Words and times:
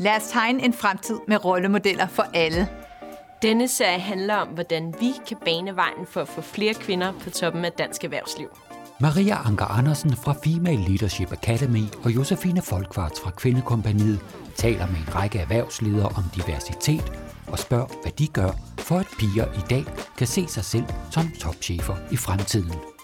Lad 0.00 0.16
os 0.16 0.28
tegne 0.28 0.64
en 0.64 0.72
fremtid 0.72 1.18
med 1.28 1.44
rollemodeller 1.44 2.06
for 2.06 2.22
alle. 2.34 2.68
Denne 3.42 3.68
serie 3.68 3.98
handler 3.98 4.34
om, 4.34 4.48
hvordan 4.48 4.94
vi 5.00 5.12
kan 5.28 5.36
bane 5.44 5.76
vejen 5.76 6.06
for 6.06 6.20
at 6.20 6.28
få 6.28 6.40
flere 6.40 6.74
kvinder 6.74 7.12
på 7.20 7.30
toppen 7.30 7.64
af 7.64 7.72
dansk 7.72 8.04
erhvervsliv. 8.04 8.48
Maria 9.00 9.36
Anker 9.46 9.64
Andersen 9.64 10.16
fra 10.16 10.34
Female 10.44 10.84
Leadership 10.88 11.32
Academy 11.32 11.82
og 12.04 12.10
Josefine 12.10 12.62
Folkvarts 12.62 13.20
fra 13.20 13.30
Kvindekompaniet 13.30 14.20
taler 14.56 14.86
med 14.86 14.96
en 14.96 15.14
række 15.14 15.38
erhvervsledere 15.38 16.08
om 16.08 16.24
diversitet 16.34 17.12
og 17.46 17.58
spørger, 17.58 18.02
hvad 18.02 18.12
de 18.12 18.26
gør, 18.26 18.50
for 18.78 18.98
at 18.98 19.06
piger 19.18 19.46
i 19.52 19.62
dag 19.70 19.84
kan 20.18 20.26
se 20.26 20.46
sig 20.48 20.64
selv 20.64 20.84
som 21.10 21.30
topchefer 21.40 21.96
i 22.10 22.16
fremtiden. 22.16 22.99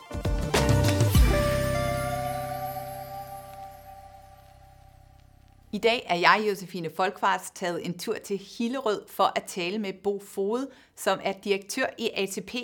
I 5.76 5.78
dag 5.78 6.06
er 6.08 6.16
jeg, 6.16 6.44
Josefine 6.48 6.90
Folkvarts, 6.96 7.50
taget 7.50 7.86
en 7.86 7.98
tur 7.98 8.14
til 8.14 8.38
Hillerød 8.38 9.02
for 9.08 9.32
at 9.36 9.44
tale 9.46 9.78
med 9.78 9.92
Bo 9.92 10.20
Fode, 10.20 10.68
som 10.94 11.18
er 11.22 11.32
direktør 11.32 11.86
i 11.98 12.10
ATP. 12.14 12.54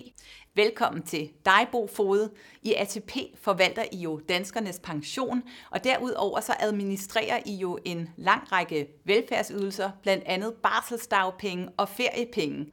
Velkommen 0.54 1.02
til 1.02 1.30
dig, 1.44 1.68
Bo 1.72 1.86
Fode. 1.86 2.30
I 2.62 2.74
ATP 2.74 3.16
forvalter 3.42 3.84
I 3.92 3.96
jo 3.96 4.20
danskernes 4.28 4.80
pension, 4.82 5.42
og 5.70 5.84
derudover 5.84 6.40
så 6.40 6.54
administrerer 6.60 7.40
I 7.46 7.54
jo 7.54 7.78
en 7.84 8.08
lang 8.16 8.52
række 8.52 8.88
velfærdsydelser, 9.04 9.90
blandt 10.02 10.24
andet 10.26 10.54
barselsdagpenge 10.62 11.68
og 11.76 11.88
feriepenge. 11.88 12.66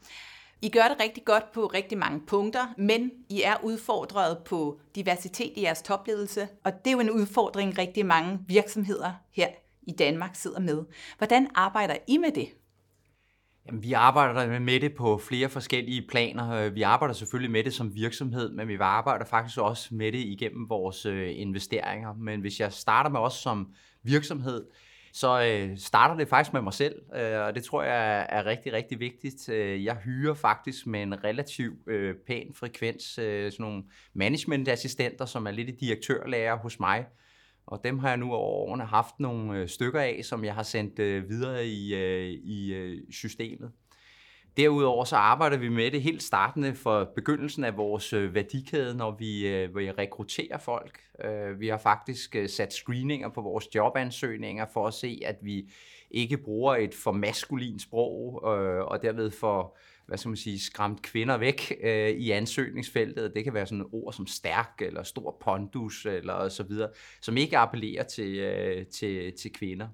I 0.62 0.70
gør 0.70 0.88
det 0.88 1.00
rigtig 1.00 1.26
godt 1.26 1.52
på 1.52 1.66
rigtig 1.66 1.98
mange 1.98 2.22
punkter, 2.28 2.74
men 2.78 3.12
I 3.30 3.42
er 3.42 3.56
udfordret 3.64 4.38
på 4.46 4.80
diversitet 4.96 5.54
i 5.56 5.62
jeres 5.62 5.82
topledelse, 5.82 6.48
og 6.64 6.86
det 6.86 6.88
er 6.88 6.94
jo 6.94 7.00
en 7.00 7.12
udfordring, 7.12 7.78
rigtig 7.78 8.06
mange 8.06 8.40
virksomheder 8.48 9.14
her 9.32 9.48
i 9.90 9.96
Danmark 10.00 10.36
sidder 10.36 10.60
med. 10.60 10.84
Hvordan 11.18 11.48
arbejder 11.56 11.96
I 12.08 12.18
med 12.18 12.32
det? 12.32 12.48
Jamen, 13.68 13.84
vi 13.84 13.94
arbejder 13.94 14.60
med 14.60 14.80
det 14.80 14.96
på 14.96 15.18
flere 15.18 15.50
forskellige 15.50 16.08
planer. 16.10 16.52
Øh, 16.52 16.76
vi 16.76 16.82
arbejder 16.82 17.14
selvfølgelig 17.14 17.52
med 17.52 17.64
det 17.64 17.74
som 17.74 17.96
virksomhed, 17.96 18.52
men 18.52 18.68
vi 18.68 18.78
arbejder 18.80 19.26
faktisk 19.26 19.58
også 19.58 19.96
med 19.96 20.12
det 20.12 20.20
igennem 20.20 20.70
vores 20.70 21.06
øh, 21.06 21.40
investeringer. 21.40 22.14
Men 22.14 22.42
hvis 22.42 22.60
jeg 22.60 22.74
starter 22.74 23.10
med 23.10 23.20
os 23.20 23.34
som 23.34 23.74
virksomhed, 24.04 24.66
så 25.14 25.42
øh, 25.42 25.78
starter 25.78 26.16
det 26.16 26.28
faktisk 26.28 26.54
med 26.54 26.62
mig 26.62 26.74
selv, 26.74 26.96
øh, 27.16 27.40
og 27.40 27.56
det 27.56 27.64
tror 27.64 27.84
jeg 27.84 28.28
er 28.30 28.46
rigtig, 28.46 28.74
rigtig 28.74 29.00
vigtigt. 29.00 29.50
Øh, 29.50 29.86
jeg 29.86 29.96
hyrer 29.96 30.34
faktisk 30.34 30.88
med 30.88 31.02
en 31.02 31.24
relativ 31.24 31.72
pæn 32.28 32.54
frekvens 32.56 33.04
sådan 33.04 33.52
nogle 33.60 33.84
managementassistenter, 34.14 35.26
som 35.26 35.48
er 35.48 35.52
lidt 35.52 35.70
i 35.70 35.76
direktørlærer 35.80 36.58
hos 36.58 36.80
mig, 36.80 37.06
og 37.70 37.84
dem 37.84 38.00
har 38.00 38.10
jeg 38.10 38.18
nu 38.18 38.34
over 38.34 38.70
årene 38.70 38.86
haft 38.86 39.20
nogle 39.20 39.60
øh, 39.60 39.68
stykker 39.68 40.00
af, 40.00 40.20
som 40.24 40.44
jeg 40.44 40.54
har 40.54 40.64
sendt 40.64 41.00
øh, 41.00 41.30
videre 41.30 41.66
i, 41.68 41.96
øh, 41.96 42.30
i 42.30 42.74
øh, 42.74 43.02
systemet. 43.12 43.72
Derudover 44.58 45.04
så 45.04 45.16
arbejder 45.16 45.58
vi 45.58 45.70
med 45.70 45.92
det 45.92 46.02
helt 46.02 46.24
startende 46.24 46.76
for 46.76 47.12
begyndelsen 47.16 47.64
af 47.64 47.78
vores 47.78 48.14
øh, 48.14 48.36
værdikæde, 48.36 48.98
når 48.98 49.16
vi, 49.20 49.48
øh, 49.48 49.76
vi 49.76 49.92
rekrutterer 49.92 50.58
folk. 50.58 51.00
Vi 51.60 51.68
har 51.68 51.78
faktisk 51.78 52.36
sat 52.48 52.74
screeninger 52.74 53.30
på 53.30 53.42
vores 53.42 53.76
jobansøgninger 53.76 54.66
for 54.74 54.88
at 54.88 54.94
se, 54.94 55.22
at 55.26 55.36
vi 55.42 55.72
ikke 56.12 56.38
bruger 56.38 56.76
et 56.76 56.94
for 56.94 57.12
maskulin 57.12 57.80
sprog, 57.80 58.44
og 58.92 59.02
derved 59.02 59.32
for 59.32 59.78
hvad 60.10 60.18
skal 60.18 60.30
man 60.30 60.38
sige, 60.38 60.60
skræmt 60.60 61.02
kvinder 61.02 61.38
væk 61.38 61.78
øh, 61.84 62.10
i 62.10 62.32
ansøgningsfeltet. 62.32 63.32
Det 63.36 63.44
kan 63.44 63.54
være 63.54 63.66
sådan 63.66 63.86
ord 63.92 64.14
som 64.14 64.28
stærk 64.28 64.74
eller 64.82 65.04
stor 65.04 65.38
pondus 65.42 66.06
eller 66.06 66.50
så 66.50 66.64
videre, 66.64 66.90
som 67.22 67.38
ikke 67.38 67.58
appellerer 67.58 68.04
til, 68.04 68.38
øh, 68.38 68.86
til, 68.86 69.34
til 69.42 69.54
kvinder. 69.54 69.88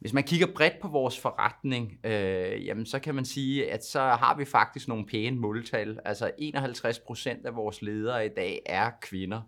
Hvis 0.00 0.12
man 0.12 0.24
kigger 0.24 0.46
bredt 0.54 0.80
på 0.82 0.88
vores 0.88 1.20
forretning, 1.20 1.98
øh, 2.04 2.66
jamen 2.66 2.86
så 2.86 2.98
kan 2.98 3.14
man 3.14 3.24
sige, 3.24 3.72
at 3.72 3.84
så 3.84 4.00
har 4.00 4.36
vi 4.36 4.44
faktisk 4.44 4.88
nogle 4.88 5.06
pæne 5.06 5.36
måltal. 5.36 5.98
Altså 6.04 6.30
51 6.38 6.98
procent 6.98 7.46
af 7.46 7.56
vores 7.56 7.82
ledere 7.82 8.26
i 8.26 8.30
dag 8.36 8.62
er 8.66 8.90
kvinder. 9.02 9.40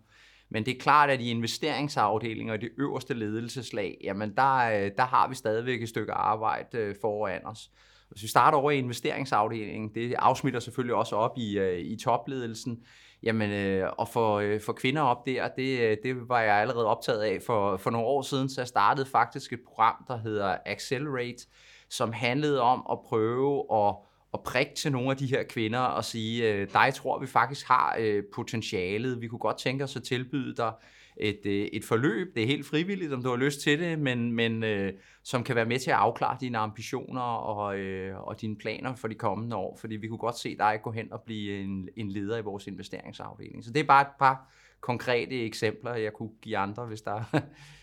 Men 0.49 0.65
det 0.65 0.75
er 0.75 0.79
klart, 0.79 1.09
at 1.09 1.21
i 1.21 1.29
investeringsafdelinger 1.29 2.53
og 2.53 2.61
det 2.61 2.69
øverste 2.77 3.13
ledelseslag, 3.13 3.97
jamen 4.03 4.35
der, 4.35 4.55
øh, 4.55 4.91
der 4.97 5.05
har 5.05 5.27
vi 5.29 5.35
stadigvæk 5.35 5.81
et 5.81 5.89
stykke 5.89 6.13
arbejde 6.13 6.77
øh, 6.77 6.95
foran 7.01 7.45
os. 7.45 7.71
Hvis 8.11 8.23
vi 8.23 8.27
starter 8.27 8.57
over 8.57 8.71
i 8.71 8.77
investeringsafdelingen, 8.77 9.91
det 9.95 10.13
afsmitter 10.13 10.59
selvfølgelig 10.59 10.95
også 10.95 11.15
op 11.15 11.37
i, 11.37 11.57
øh, 11.57 11.79
i 11.79 11.97
topledelsen, 11.97 12.83
Jamen, 13.23 13.51
øh, 13.51 13.89
og 13.97 14.07
for, 14.07 14.39
øh, 14.39 14.61
for 14.61 14.73
kvinder 14.73 15.01
op 15.01 15.25
der, 15.25 15.47
det, 15.47 15.79
øh, 15.79 15.97
det 16.03 16.29
var 16.29 16.41
jeg 16.41 16.55
allerede 16.55 16.85
optaget 16.85 17.21
af 17.21 17.41
for, 17.45 17.77
for 17.77 17.89
nogle 17.89 18.07
år 18.07 18.21
siden, 18.21 18.49
så 18.49 18.61
jeg 18.61 18.67
startede 18.67 19.05
faktisk 19.05 19.53
et 19.53 19.59
program, 19.67 19.95
der 20.07 20.17
hedder 20.17 20.57
Accelerate, 20.65 21.47
som 21.89 22.13
handlede 22.13 22.61
om 22.61 22.85
at 22.91 22.99
prøve 23.07 23.65
at, 23.73 23.95
at 24.33 24.39
prikke 24.43 24.75
til 24.75 24.91
nogle 24.91 25.11
af 25.11 25.17
de 25.17 25.25
her 25.25 25.43
kvinder 25.43 25.79
og 25.79 26.05
sige, 26.05 26.53
øh, 26.53 26.67
dig 26.73 26.93
tror 26.93 27.19
vi 27.19 27.27
faktisk 27.27 27.67
har 27.67 27.95
øh, 27.99 28.23
potentialet, 28.33 29.21
vi 29.21 29.27
kunne 29.27 29.39
godt 29.39 29.57
tænke 29.57 29.83
os 29.83 29.95
at 29.95 30.03
tilbyde 30.03 30.55
dig 30.55 30.71
et, 31.21 31.45
øh, 31.45 31.67
et 31.73 31.85
forløb. 31.85 32.35
Det 32.35 32.43
er 32.43 32.47
helt 32.47 32.65
frivilligt, 32.65 33.13
om 33.13 33.23
du 33.23 33.29
har 33.29 33.37
lyst 33.37 33.61
til 33.61 33.79
det, 33.79 33.99
men, 33.99 34.31
men 34.31 34.63
øh, 34.63 34.93
som 35.23 35.43
kan 35.43 35.55
være 35.55 35.65
med 35.65 35.79
til 35.79 35.91
at 35.91 35.97
afklare 35.97 36.37
dine 36.41 36.57
ambitioner 36.57 37.21
og, 37.21 37.77
øh, 37.77 38.19
og 38.19 38.41
dine 38.41 38.55
planer 38.55 38.95
for 38.95 39.07
de 39.07 39.15
kommende 39.15 39.55
år. 39.55 39.77
Fordi 39.81 39.95
vi 39.95 40.07
kunne 40.07 40.17
godt 40.17 40.39
se 40.39 40.57
dig 40.57 40.79
gå 40.83 40.91
hen 40.91 41.13
og 41.13 41.21
blive 41.25 41.61
en, 41.61 41.89
en 41.97 42.09
leder 42.09 42.37
i 42.37 42.41
vores 42.41 42.67
investeringsafdeling. 42.67 43.63
Så 43.63 43.71
det 43.71 43.79
er 43.79 43.83
bare 43.83 44.01
et 44.01 44.13
par 44.19 44.51
konkrete 44.81 45.45
eksempler, 45.45 45.95
jeg 45.95 46.13
kunne 46.13 46.31
give 46.41 46.57
andre, 46.57 46.85
hvis 46.85 47.01
der 47.01 47.23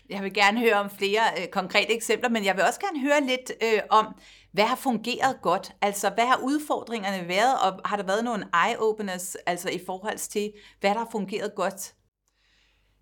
Jeg 0.09 0.23
vil 0.23 0.33
gerne 0.33 0.59
høre 0.59 0.73
om 0.73 0.89
flere 0.89 1.21
øh, 1.37 1.47
konkrete 1.47 1.95
eksempler, 1.95 2.29
men 2.29 2.45
jeg 2.45 2.55
vil 2.55 2.63
også 2.63 2.79
gerne 2.79 2.99
høre 3.01 3.21
lidt 3.21 3.51
øh, 3.63 3.79
om, 3.89 4.15
hvad 4.51 4.63
har 4.63 4.75
fungeret 4.75 5.41
godt? 5.41 5.71
Altså, 5.81 6.09
hvad 6.09 6.25
har 6.25 6.39
udfordringerne 6.43 7.27
været, 7.27 7.53
og 7.63 7.81
har 7.85 7.97
der 7.97 8.03
været 8.03 8.23
nogle 8.23 8.45
eye-openers, 8.55 9.35
altså 9.45 9.69
i 9.69 9.79
forhold 9.85 10.17
til, 10.17 10.51
hvad 10.79 10.89
der 10.89 10.97
har 10.97 11.07
fungeret 11.11 11.55
godt 11.55 11.93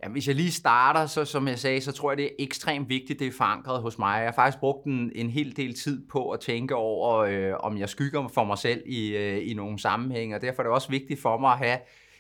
Jamen, 0.04 0.14
hvis 0.14 0.28
jeg 0.28 0.36
lige 0.36 0.52
starter, 0.52 1.06
så 1.06 1.26
som 1.26 1.48
jeg 1.48 1.60
sagde, 1.60 1.82
så 1.82 1.92
tror 1.92 2.12
jeg, 2.12 2.18
det 2.18 2.26
er 2.26 2.36
ekstremt 2.40 2.90
vigtigt, 2.90 3.20
det 3.20 3.28
er 3.28 3.32
forankret 3.38 3.82
hos 3.82 3.98
mig. 3.98 4.18
Jeg 4.18 4.28
har 4.28 4.32
faktisk 4.32 4.60
brugt 4.60 4.86
en, 4.86 5.12
en 5.16 5.30
hel 5.30 5.58
del 5.58 5.74
tid 5.74 6.08
på 6.08 6.30
at 6.30 6.40
tænke 6.40 6.76
over, 6.76 7.18
øh, 7.18 7.54
om 7.60 7.78
jeg 7.78 7.90
skygger 7.90 8.28
for 8.28 8.44
mig 8.44 8.58
selv 8.58 8.84
i, 8.86 9.08
øh, 9.10 9.50
i 9.50 9.54
nogle 9.54 9.80
sammenhænge, 9.80 10.36
og 10.36 10.42
derfor 10.42 10.62
er 10.62 10.68
det 10.68 10.74
også 10.74 10.90
vigtigt 10.90 11.22
for 11.22 11.38
mig 11.38 11.52
at 11.52 11.58
have 11.58 11.78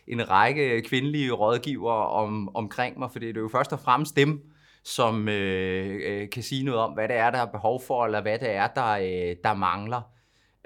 en 0.07 0.29
række 0.29 0.81
kvindelige 0.81 1.31
rådgivere 1.31 2.07
om, 2.07 2.55
omkring 2.55 2.99
mig, 2.99 3.11
for 3.11 3.19
det 3.19 3.38
er 3.38 3.41
jo 3.41 3.49
først 3.51 3.73
og 3.73 3.79
fremmest 3.79 4.15
dem, 4.15 4.41
som 4.83 5.29
øh, 5.29 5.99
øh, 6.05 6.29
kan 6.29 6.44
sige 6.44 6.63
noget 6.63 6.79
om, 6.79 6.94
hvad 6.94 7.07
det 7.07 7.15
er, 7.15 7.31
der 7.31 7.39
er 7.39 7.45
behov 7.45 7.81
for, 7.88 8.05
eller 8.05 8.21
hvad 8.21 8.39
det 8.39 8.49
er, 8.49 8.67
der, 8.67 8.91
øh, 8.91 9.35
der 9.44 9.53
mangler. 9.53 10.01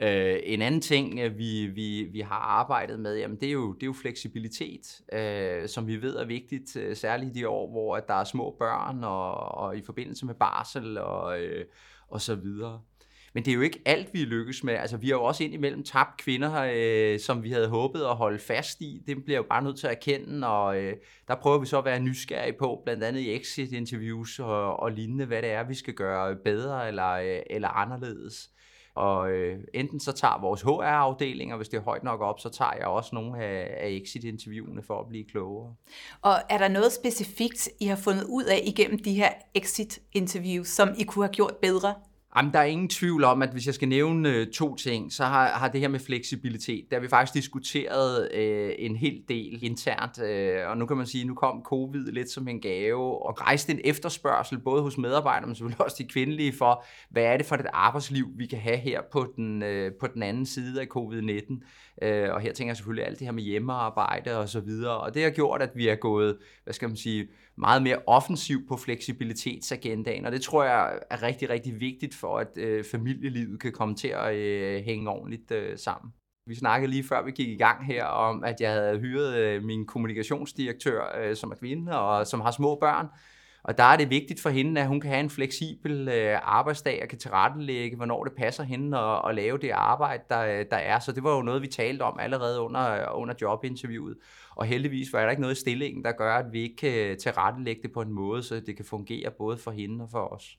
Øh, 0.03 0.39
en 0.43 0.61
anden 0.61 0.81
ting, 0.81 1.19
øh, 1.19 1.37
vi, 1.37 1.65
vi, 1.65 2.07
vi 2.11 2.19
har 2.19 2.35
arbejdet 2.35 2.99
med, 2.99 3.17
jamen 3.17 3.37
det, 3.39 3.47
er 3.47 3.51
jo, 3.51 3.73
det 3.73 3.83
er 3.83 3.87
jo 3.87 3.93
fleksibilitet, 3.93 5.01
øh, 5.13 5.69
som 5.69 5.87
vi 5.87 6.01
ved 6.01 6.15
er 6.15 6.25
vigtigt, 6.25 6.75
øh, 6.75 6.95
særligt 6.95 7.37
i 7.37 7.39
de 7.39 7.47
år, 7.47 7.71
hvor 7.71 7.95
at 7.95 8.07
der 8.07 8.13
er 8.13 8.23
små 8.23 8.55
børn, 8.59 9.03
og, 9.03 9.35
og 9.35 9.77
i 9.77 9.81
forbindelse 9.81 10.25
med 10.25 10.35
barsel 10.35 10.97
og, 10.97 11.41
øh, 11.41 11.65
og 12.07 12.21
så 12.21 12.35
videre. 12.35 12.81
Men 13.33 13.45
det 13.45 13.51
er 13.51 13.55
jo 13.55 13.61
ikke 13.61 13.81
alt, 13.85 14.13
vi 14.13 14.19
lykkes 14.19 14.63
med. 14.63 14.73
Altså, 14.73 14.97
vi 14.97 15.07
har 15.07 15.15
jo 15.15 15.23
også 15.23 15.43
indimellem 15.43 15.83
tabt 15.83 16.17
kvinder, 16.17 16.71
øh, 16.73 17.19
som 17.19 17.43
vi 17.43 17.51
havde 17.51 17.67
håbet 17.67 18.01
at 18.01 18.15
holde 18.15 18.39
fast 18.39 18.81
i. 18.81 19.03
Det 19.07 19.25
bliver 19.25 19.37
jo 19.37 19.45
bare 19.49 19.63
nødt 19.63 19.79
til 19.79 19.87
at 19.87 19.93
erkende, 19.93 20.47
og 20.47 20.77
øh, 20.77 20.93
der 21.27 21.35
prøver 21.35 21.59
vi 21.59 21.65
så 21.65 21.77
at 21.77 21.85
være 21.85 21.99
nysgerrige 21.99 22.55
på, 22.59 22.81
blandt 22.85 23.03
andet 23.03 23.21
i 23.21 23.35
exit-interviews 23.35 24.39
og, 24.39 24.79
og 24.79 24.91
lignende, 24.91 25.25
hvad 25.25 25.41
det 25.41 25.51
er, 25.51 25.63
vi 25.63 25.73
skal 25.73 25.93
gøre 25.93 26.35
bedre 26.35 26.87
eller, 26.87 27.11
øh, 27.11 27.39
eller 27.49 27.69
anderledes. 27.69 28.50
Og 28.95 29.31
øh, 29.31 29.59
enten 29.73 29.99
så 29.99 30.11
tager 30.11 30.41
vores 30.41 30.61
HR-afdeling, 30.61 31.51
og 31.51 31.57
hvis 31.57 31.69
det 31.69 31.77
er 31.77 31.81
højt 31.81 32.03
nok 32.03 32.21
op, 32.21 32.39
så 32.39 32.49
tager 32.49 32.73
jeg 32.73 32.87
også 32.87 33.15
nogle 33.15 33.43
af, 33.43 33.77
af 33.79 33.89
exit-interviewene 33.89 34.83
for 34.83 34.99
at 34.99 35.07
blive 35.07 35.25
klogere. 35.25 35.75
Og 36.21 36.33
er 36.49 36.57
der 36.57 36.67
noget 36.67 36.91
specifikt, 36.91 37.69
I 37.79 37.85
har 37.85 37.95
fundet 37.95 38.23
ud 38.23 38.43
af 38.43 38.61
igennem 38.63 38.99
de 38.99 39.13
her 39.13 39.29
exit-interviews, 39.53 40.67
som 40.67 40.89
I 40.97 41.03
kunne 41.03 41.25
have 41.25 41.33
gjort 41.33 41.55
bedre? 41.61 41.93
Jamen, 42.35 42.53
der 42.53 42.59
er 42.59 42.63
ingen 42.63 42.89
tvivl 42.89 43.23
om, 43.23 43.41
at 43.41 43.49
hvis 43.49 43.65
jeg 43.65 43.73
skal 43.73 43.87
nævne 43.87 44.29
øh, 44.29 44.47
to 44.47 44.75
ting, 44.75 45.13
så 45.13 45.23
har, 45.23 45.47
har 45.47 45.67
det 45.67 45.81
her 45.81 45.87
med 45.87 45.99
fleksibilitet, 45.99 46.85
der 46.89 46.95
har 46.95 47.01
vi 47.01 47.07
faktisk 47.07 47.33
diskuteret 47.33 48.31
øh, 48.33 48.71
en 48.79 48.95
hel 48.95 49.21
del 49.29 49.59
internt, 49.63 50.21
øh, 50.21 50.69
og 50.69 50.77
nu 50.77 50.85
kan 50.85 50.97
man 50.97 51.05
sige, 51.05 51.25
nu 51.25 51.35
kom 51.35 51.63
covid 51.63 52.11
lidt 52.11 52.31
som 52.31 52.47
en 52.47 52.61
gave, 52.61 53.25
og 53.27 53.41
rejste 53.41 53.71
en 53.71 53.79
efterspørgsel, 53.83 54.59
både 54.59 54.81
hos 54.81 54.97
medarbejdere, 54.97 55.47
men 55.47 55.55
selvfølgelig 55.55 55.81
også 55.81 55.95
de 55.99 56.07
kvindelige, 56.07 56.53
for 56.53 56.85
hvad 57.09 57.23
er 57.23 57.37
det 57.37 57.45
for 57.45 57.55
et 57.55 57.65
arbejdsliv, 57.73 58.27
vi 58.35 58.45
kan 58.45 58.59
have 58.59 58.77
her 58.77 59.01
på 59.11 59.33
den, 59.35 59.63
øh, 59.63 59.91
på 59.99 60.07
den 60.07 60.23
anden 60.23 60.45
side 60.45 60.81
af 60.81 60.87
covid-19. 60.97 61.63
Øh, 62.01 62.33
og 62.33 62.41
her 62.41 62.53
tænker 62.53 62.69
jeg 62.69 62.77
selvfølgelig 62.77 63.05
alt 63.05 63.19
det 63.19 63.27
her 63.27 63.31
med 63.31 63.43
hjemmearbejde 63.43 64.37
og 64.37 64.49
så 64.49 64.59
videre, 64.59 64.97
og 64.97 65.13
det 65.13 65.23
har 65.23 65.29
gjort, 65.29 65.61
at 65.61 65.71
vi 65.75 65.87
er 65.87 65.95
gået, 65.95 66.37
hvad 66.63 66.73
skal 66.73 66.87
man 66.87 66.97
sige, 66.97 67.27
meget 67.57 67.83
mere 67.83 67.97
offensiv 68.07 68.67
på 68.67 68.77
fleksibilitetsagendaen, 68.77 70.25
og 70.25 70.31
det 70.31 70.41
tror 70.41 70.63
jeg 70.63 70.99
er 71.09 71.23
rigtig, 71.23 71.49
rigtig 71.49 71.79
vigtigt 71.79 72.15
for, 72.15 72.37
at 72.37 72.57
øh, 72.57 72.83
familielivet 72.91 73.61
kan 73.61 73.71
komme 73.71 73.95
til 73.95 74.07
at 74.07 74.35
øh, 74.35 74.83
hænge 74.83 75.09
ordentligt 75.09 75.51
øh, 75.51 75.77
sammen. 75.77 76.13
Vi 76.47 76.55
snakkede 76.55 76.91
lige 76.91 77.03
før 77.03 77.25
vi 77.25 77.31
gik 77.31 77.47
i 77.47 77.57
gang 77.57 77.85
her 77.85 78.05
om, 78.05 78.43
at 78.43 78.61
jeg 78.61 78.71
havde 78.71 78.99
hyret 78.99 79.37
øh, 79.37 79.63
min 79.63 79.85
kommunikationsdirektør, 79.85 81.19
øh, 81.21 81.35
som 81.35 81.51
er 81.51 81.55
kvinde 81.55 81.99
og 81.99 82.27
som 82.27 82.41
har 82.41 82.51
små 82.51 82.75
børn, 82.75 83.07
og 83.63 83.77
der 83.77 83.83
er 83.83 83.97
det 83.97 84.09
vigtigt 84.09 84.41
for 84.41 84.49
hende, 84.49 84.81
at 84.81 84.87
hun 84.87 85.01
kan 85.01 85.09
have 85.09 85.19
en 85.19 85.29
fleksibel 85.29 86.07
øh, 86.07 86.39
arbejdsdag 86.43 86.99
og 87.03 87.07
kan 87.09 87.19
tilrettelægge, 87.19 87.97
hvornår 87.97 88.23
det 88.23 88.33
passer 88.37 88.63
hende 88.63 88.97
at, 88.97 89.21
at 89.29 89.35
lave 89.35 89.57
det 89.57 89.69
arbejde, 89.69 90.23
der, 90.29 90.63
der 90.63 90.77
er. 90.77 90.99
Så 90.99 91.11
det 91.11 91.23
var 91.23 91.35
jo 91.35 91.41
noget, 91.41 91.61
vi 91.61 91.67
talte 91.67 92.03
om 92.03 92.19
allerede 92.19 92.61
under, 92.61 93.11
under 93.11 93.33
jobinterviewet. 93.41 94.17
Og 94.55 94.65
heldigvis 94.65 95.13
var 95.13 95.21
der 95.21 95.29
ikke 95.29 95.41
noget 95.41 95.57
i 95.57 95.59
stillingen, 95.59 96.03
der 96.03 96.11
gør, 96.11 96.35
at 96.35 96.45
vi 96.51 96.61
ikke 96.61 96.75
kan 96.75 97.17
tilrettelægge 97.17 97.81
det 97.81 97.91
på 97.91 98.01
en 98.01 98.11
måde, 98.11 98.43
så 98.43 98.59
det 98.59 98.75
kan 98.75 98.85
fungere 98.85 99.31
både 99.37 99.57
for 99.57 99.71
hende 99.71 100.03
og 100.03 100.09
for 100.11 100.33
os. 100.33 100.57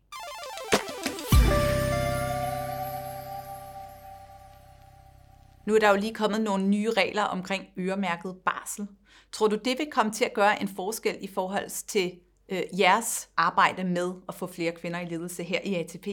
Nu 5.66 5.74
er 5.74 5.78
der 5.78 5.90
jo 5.90 5.96
lige 5.96 6.14
kommet 6.14 6.40
nogle 6.40 6.68
nye 6.68 6.90
regler 6.90 7.22
omkring 7.22 7.64
øremærket 7.78 8.36
barsel. 8.44 8.86
Tror 9.32 9.48
du, 9.48 9.56
det 9.64 9.78
vil 9.78 9.86
komme 9.92 10.12
til 10.12 10.24
at 10.24 10.32
gøre 10.34 10.62
en 10.62 10.68
forskel 10.68 11.16
i 11.20 11.28
forhold 11.34 11.86
til 11.86 12.12
øh, 12.52 12.80
jeres 12.80 13.28
arbejde 13.36 13.84
med 13.84 14.12
at 14.28 14.34
få 14.34 14.46
flere 14.46 14.72
kvinder 14.72 15.00
i 15.00 15.04
ledelse 15.04 15.42
her 15.42 15.58
i 15.64 15.74
ATP? 15.74 16.06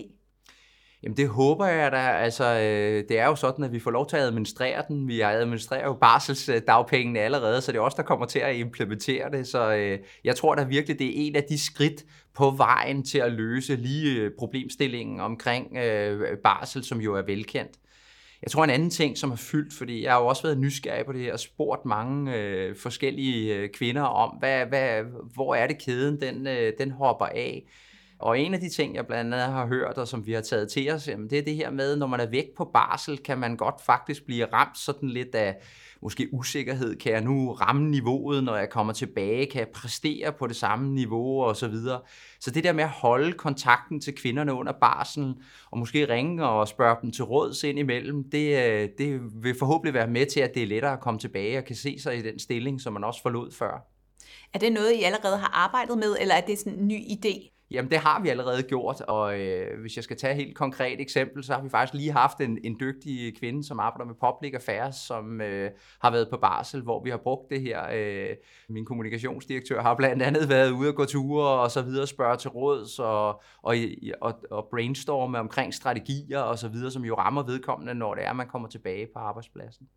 Jamen 1.03 1.17
det 1.17 1.29
håber 1.29 1.65
jeg 1.65 1.91
da. 1.91 1.97
Altså, 1.97 2.43
øh, 2.43 3.03
det 3.09 3.19
er 3.19 3.25
jo 3.25 3.35
sådan, 3.35 3.65
at 3.65 3.71
vi 3.71 3.79
får 3.79 3.91
lov 3.91 4.09
til 4.09 4.17
at 4.17 4.23
administrere 4.23 4.83
den. 4.87 5.07
Vi 5.07 5.21
administrerer 5.21 5.85
jo 5.85 5.93
barselsdagpengene 5.93 7.19
allerede, 7.19 7.61
så 7.61 7.71
det 7.71 7.77
er 7.77 7.81
også 7.81 7.97
der 7.97 8.03
kommer 8.03 8.25
til 8.25 8.39
at 8.39 8.55
implementere 8.55 9.31
det. 9.31 9.47
Så 9.47 9.73
øh, 9.73 9.99
jeg 10.23 10.35
tror 10.35 10.55
da 10.55 10.63
virkelig, 10.63 10.99
det 10.99 11.07
er 11.07 11.27
en 11.27 11.35
af 11.35 11.43
de 11.49 11.59
skridt 11.59 12.05
på 12.35 12.49
vejen 12.49 13.03
til 13.03 13.17
at 13.17 13.31
løse 13.31 13.75
lige 13.75 14.21
øh, 14.21 14.31
problemstillingen 14.39 15.19
omkring 15.19 15.77
øh, 15.77 16.37
barsel, 16.43 16.83
som 16.83 17.01
jo 17.01 17.15
er 17.15 17.21
velkendt. 17.21 17.71
Jeg 18.43 18.51
tror 18.51 18.63
en 18.63 18.69
anden 18.69 18.89
ting, 18.89 19.17
som 19.17 19.29
har 19.29 19.37
fyldt, 19.37 19.73
fordi 19.73 20.03
jeg 20.03 20.11
har 20.11 20.19
jo 20.19 20.27
også 20.27 20.43
været 20.43 20.57
nysgerrig 20.57 21.05
på 21.05 21.13
det 21.13 21.21
her 21.21 21.33
og 21.33 21.39
spurgt 21.39 21.85
mange 21.85 22.35
øh, 22.35 22.75
forskellige 22.75 23.55
øh, 23.55 23.69
kvinder 23.69 24.01
om, 24.01 24.29
hvad, 24.39 24.65
hvad, 24.65 25.03
hvor 25.33 25.55
er 25.55 25.67
det 25.67 25.77
kæden, 25.77 26.21
den, 26.21 26.47
øh, 26.47 26.73
den 26.79 26.91
hopper 26.91 27.25
af. 27.25 27.63
Og 28.19 28.39
en 28.39 28.53
af 28.53 28.59
de 28.59 28.69
ting, 28.69 28.95
jeg 28.95 29.07
blandt 29.07 29.33
andet 29.33 29.53
har 29.53 29.67
hørt, 29.67 29.97
og 29.97 30.07
som 30.07 30.25
vi 30.25 30.33
har 30.33 30.41
taget 30.41 30.71
til 30.71 30.91
os, 30.91 31.07
jamen, 31.07 31.29
det 31.29 31.39
er 31.39 31.43
det 31.43 31.55
her 31.55 31.71
med, 31.71 31.95
når 31.95 32.07
man 32.07 32.19
er 32.19 32.29
væk 32.29 32.45
på 32.57 32.65
barsel, 32.73 33.17
kan 33.17 33.37
man 33.37 33.57
godt 33.57 33.81
faktisk 33.85 34.25
blive 34.25 34.45
ramt 34.45 34.77
sådan 34.77 35.09
lidt 35.09 35.35
af 35.35 35.57
måske 36.01 36.29
usikkerhed. 36.31 36.95
Kan 36.95 37.11
jeg 37.11 37.21
nu 37.21 37.51
ramme 37.53 37.89
niveauet, 37.89 38.43
når 38.43 38.55
jeg 38.55 38.69
kommer 38.69 38.93
tilbage? 38.93 39.45
Kan 39.45 39.59
jeg 39.59 39.67
præstere 39.67 40.31
på 40.31 40.47
det 40.47 40.55
samme 40.55 40.93
niveau 40.93 41.43
og 41.43 41.55
så 41.55 41.67
videre? 41.67 42.01
Så 42.39 42.51
det 42.51 42.63
der 42.63 42.73
med 42.73 42.83
at 42.83 42.89
holde 42.89 43.33
kontakten 43.33 44.01
til 44.01 44.15
kvinderne 44.15 44.53
under 44.53 44.73
barselen, 44.81 45.35
og 45.71 45.77
måske 45.77 46.09
ringe 46.09 46.45
og 46.47 46.67
spørge 46.67 46.95
dem 47.01 47.11
til 47.11 47.23
råds 47.23 47.63
ind 47.63 47.79
imellem, 47.79 48.29
det, 48.29 48.71
øh, 48.71 48.89
det 48.97 49.21
vil 49.43 49.55
forhåbentlig 49.59 49.93
være 49.93 50.07
med 50.07 50.25
til, 50.25 50.39
at 50.39 50.53
det 50.53 50.63
er 50.63 50.67
lettere 50.67 50.93
at 50.93 50.99
komme 50.99 51.19
tilbage 51.19 51.57
og 51.57 51.63
kan 51.63 51.75
se 51.75 51.99
sig 51.99 52.17
i 52.17 52.21
den 52.21 52.39
stilling, 52.39 52.81
som 52.81 52.93
man 52.93 53.03
også 53.03 53.21
forlod 53.21 53.51
før. 53.51 53.85
Er 54.53 54.59
det 54.59 54.71
noget, 54.71 54.91
I 54.91 55.03
allerede 55.03 55.37
har 55.37 55.51
arbejdet 55.53 55.97
med, 55.97 56.15
eller 56.19 56.35
er 56.35 56.41
det 56.41 56.59
sådan 56.59 56.79
en 56.79 56.87
ny 56.87 56.99
idé? 57.01 57.58
Jamen, 57.71 57.91
det 57.91 57.97
har 57.97 58.21
vi 58.21 58.29
allerede 58.29 58.63
gjort, 58.63 59.01
og 59.01 59.39
øh, 59.39 59.81
hvis 59.81 59.95
jeg 59.95 60.03
skal 60.03 60.17
tage 60.17 60.31
et 60.31 60.37
helt 60.37 60.57
konkret 60.57 61.01
eksempel, 61.01 61.43
så 61.43 61.53
har 61.53 61.61
vi 61.61 61.69
faktisk 61.69 61.93
lige 61.93 62.11
haft 62.11 62.41
en, 62.41 62.57
en 62.63 62.77
dygtig 62.79 63.37
kvinde, 63.37 63.63
som 63.63 63.79
arbejder 63.79 64.05
med 64.05 64.15
Public 64.15 64.53
Affairs, 64.53 64.95
som 64.95 65.41
øh, 65.41 65.71
har 66.01 66.11
været 66.11 66.29
på 66.29 66.37
barsel, 66.37 66.81
hvor 66.81 67.03
vi 67.03 67.09
har 67.09 67.17
brugt 67.17 67.49
det 67.49 67.61
her. 67.61 67.87
Øh, 67.93 68.35
min 68.69 68.85
kommunikationsdirektør 68.85 69.81
har 69.81 69.95
blandt 69.95 70.23
andet 70.23 70.49
været 70.49 70.71
ude 70.71 70.89
og 70.89 70.95
gå 70.95 71.05
ture 71.05 71.49
og 71.49 71.71
så 71.71 71.81
videre, 71.81 72.07
spørge 72.07 72.37
til 72.37 72.49
råds 72.49 72.99
og, 72.99 73.41
og, 73.61 73.75
og, 74.21 74.33
og 74.51 74.67
brainstorme 74.71 75.39
omkring 75.39 75.73
strategier 75.73 76.39
og 76.39 76.59
så 76.59 76.67
videre, 76.67 76.91
som 76.91 77.05
jo 77.05 77.15
rammer 77.15 77.43
vedkommende, 77.43 77.93
når 77.93 78.15
det 78.15 78.25
er, 78.25 78.33
man 78.33 78.47
kommer 78.47 78.67
tilbage 78.67 79.07
på 79.13 79.19
arbejdspladsen. 79.19 79.87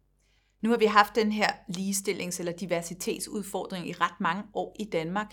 Nu 0.63 0.71
har 0.71 0.77
vi 0.77 0.85
haft 0.85 1.15
den 1.15 1.33
her 1.33 1.47
ligestillings- 1.69 2.39
eller 2.39 2.53
diversitetsudfordring 2.53 3.89
i 3.89 3.93
ret 3.93 4.21
mange 4.21 4.43
år 4.55 4.77
i 4.81 4.85
Danmark 4.85 5.33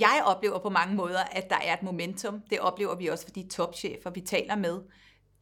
jeg 0.00 0.22
oplever 0.26 0.58
på 0.58 0.68
mange 0.68 0.94
måder, 0.94 1.20
at 1.32 1.50
der 1.50 1.56
er 1.64 1.74
et 1.74 1.82
momentum. 1.82 2.42
Det 2.50 2.60
oplever 2.60 2.94
vi 2.94 3.06
også 3.06 3.24
for 3.24 3.30
de 3.30 3.48
topchefer, 3.48 4.10
vi 4.10 4.20
taler 4.20 4.56
med. 4.56 4.78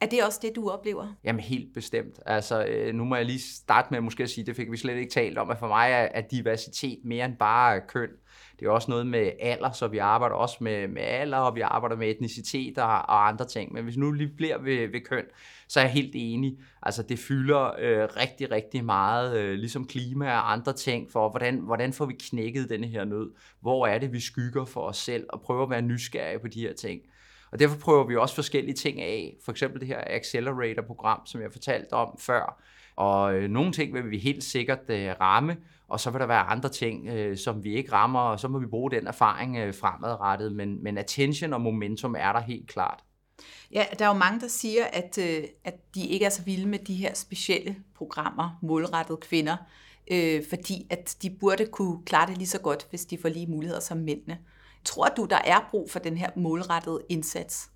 Er 0.00 0.06
det 0.06 0.24
også 0.24 0.38
det, 0.42 0.56
du 0.56 0.70
oplever? 0.70 1.14
Jamen 1.24 1.40
helt 1.40 1.74
bestemt. 1.74 2.20
Altså, 2.26 2.64
øh, 2.64 2.94
nu 2.94 3.04
må 3.04 3.16
jeg 3.16 3.24
lige 3.24 3.40
starte 3.40 3.88
med 3.90 4.00
måske 4.00 4.22
at 4.22 4.30
sige, 4.30 4.46
det 4.46 4.56
fik 4.56 4.70
vi 4.70 4.76
slet 4.76 4.96
ikke 4.96 5.10
talt 5.10 5.38
om, 5.38 5.50
at 5.50 5.58
for 5.58 5.68
mig 5.68 6.10
er, 6.14 6.20
diversitet 6.20 6.98
mere 7.04 7.24
end 7.24 7.36
bare 7.36 7.80
køn. 7.88 8.08
Det 8.60 8.66
er 8.66 8.70
også 8.70 8.90
noget 8.90 9.06
med 9.06 9.32
alder, 9.40 9.72
så 9.72 9.86
vi 9.86 9.98
arbejder 9.98 10.36
også 10.36 10.56
med, 10.60 10.88
med 10.88 11.02
alder, 11.02 11.38
og 11.38 11.54
vi 11.54 11.60
arbejder 11.60 11.96
med 11.96 12.10
etnicitet 12.10 12.78
og, 12.78 12.88
og 12.88 13.28
andre 13.28 13.44
ting. 13.44 13.72
Men 13.72 13.84
hvis 13.84 13.96
nu 13.96 14.12
lige 14.12 14.32
bliver 14.36 14.58
ved, 14.58 14.88
ved 14.88 15.00
køn, 15.00 15.24
så 15.68 15.80
er 15.80 15.84
jeg 15.84 15.92
helt 15.92 16.12
enig. 16.14 16.58
Altså 16.82 17.02
det 17.02 17.18
fylder 17.18 17.74
øh, 17.78 18.08
rigtig, 18.16 18.50
rigtig 18.50 18.84
meget, 18.84 19.38
øh, 19.38 19.54
ligesom 19.54 19.86
klima 19.86 20.32
og 20.32 20.52
andre 20.52 20.72
ting, 20.72 21.10
for 21.12 21.30
hvordan, 21.30 21.58
hvordan 21.58 21.92
får 21.92 22.06
vi 22.06 22.14
knækket 22.30 22.70
den 22.70 22.84
her 22.84 23.04
nød? 23.04 23.30
Hvor 23.60 23.86
er 23.86 23.98
det, 23.98 24.12
vi 24.12 24.20
skygger 24.20 24.64
for 24.64 24.80
os 24.80 24.96
selv, 24.96 25.26
og 25.28 25.40
prøver 25.40 25.62
at 25.62 25.70
være 25.70 25.82
nysgerrige 25.82 26.38
på 26.38 26.48
de 26.48 26.60
her 26.60 26.72
ting. 26.72 27.00
Og 27.52 27.58
derfor 27.58 27.78
prøver 27.78 28.06
vi 28.06 28.16
også 28.16 28.34
forskellige 28.34 28.74
ting 28.74 29.00
af. 29.00 29.36
For 29.44 29.52
eksempel 29.52 29.80
det 29.80 29.88
her 29.88 30.00
Accelerator-program, 30.06 31.20
som 31.26 31.40
jeg 31.40 31.52
fortalte 31.52 31.92
om 31.92 32.18
før. 32.18 32.62
Og 32.96 33.34
øh, 33.34 33.50
nogle 33.50 33.72
ting 33.72 33.94
vil 33.94 34.10
vi 34.10 34.18
helt 34.18 34.44
sikkert 34.44 34.90
øh, 34.90 35.14
ramme, 35.20 35.56
og 35.88 36.00
så 36.00 36.10
vil 36.10 36.20
der 36.20 36.26
være 36.26 36.42
andre 36.42 36.68
ting, 36.68 37.08
øh, 37.08 37.36
som 37.36 37.64
vi 37.64 37.74
ikke 37.74 37.92
rammer, 37.92 38.20
og 38.20 38.40
så 38.40 38.48
må 38.48 38.58
vi 38.58 38.66
bruge 38.66 38.90
den 38.90 39.06
erfaring 39.06 39.56
øh, 39.56 39.74
fremadrettet. 39.74 40.52
Men, 40.52 40.82
men 40.82 40.98
attention 40.98 41.52
og 41.52 41.60
momentum 41.60 42.14
er 42.18 42.32
der 42.32 42.40
helt 42.40 42.68
klart. 42.68 43.04
Ja, 43.72 43.84
der 43.98 44.04
er 44.04 44.08
jo 44.08 44.18
mange, 44.18 44.40
der 44.40 44.48
siger, 44.48 44.84
at, 44.92 45.18
øh, 45.18 45.44
at 45.64 45.94
de 45.94 46.06
ikke 46.06 46.24
er 46.24 46.30
så 46.30 46.42
vilde 46.42 46.66
med 46.66 46.78
de 46.78 46.94
her 46.94 47.14
specielle 47.14 47.76
programmer, 47.94 48.58
målrettet 48.62 49.20
kvinder, 49.20 49.56
øh, 50.10 50.42
fordi 50.48 50.86
at 50.90 51.16
de 51.22 51.30
burde 51.30 51.66
kunne 51.66 52.04
klare 52.06 52.26
det 52.26 52.38
lige 52.38 52.48
så 52.48 52.60
godt, 52.60 52.86
hvis 52.90 53.04
de 53.04 53.18
får 53.18 53.28
lige 53.28 53.46
muligheder 53.46 53.80
som 53.80 53.98
mændene. 53.98 54.38
Tror 54.84 55.08
du, 55.16 55.24
der 55.30 55.38
er 55.44 55.68
brug 55.70 55.90
for 55.90 55.98
den 55.98 56.16
her 56.16 56.30
målrettede 56.36 57.00
indsats? 57.08 57.70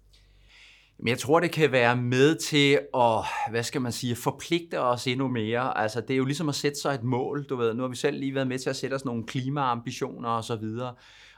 Men 1.03 1.09
jeg 1.09 1.19
tror, 1.19 1.41
det 1.41 1.51
kan 1.51 1.73
være 1.73 1.97
med 1.97 2.37
til 2.37 2.81
at, 2.95 3.25
hvad 3.51 3.63
skal 3.63 3.81
man 3.81 3.93
sige, 3.93 4.17
forpligte 4.17 4.81
os 4.81 5.07
endnu 5.07 5.29
mere. 5.29 5.79
Altså, 5.79 6.01
det 6.01 6.11
er 6.11 6.19
jo 6.19 6.25
ligesom 6.25 6.49
at 6.49 6.55
sætte 6.55 6.81
sig 6.81 6.95
et 6.95 7.03
mål, 7.03 7.45
du 7.45 7.57
ved. 7.57 7.75
Nu 7.75 7.83
har 7.83 7.89
vi 7.89 7.97
selv 7.97 8.19
lige 8.19 8.35
været 8.35 8.47
med 8.47 8.59
til 8.59 8.71
at 8.71 8.77
sætte 8.77 8.95
os 8.95 9.05
nogle 9.05 9.27
klimaambitioner 9.27 10.29
og 10.29 10.45
så 10.45 10.57
videre. 10.57 10.95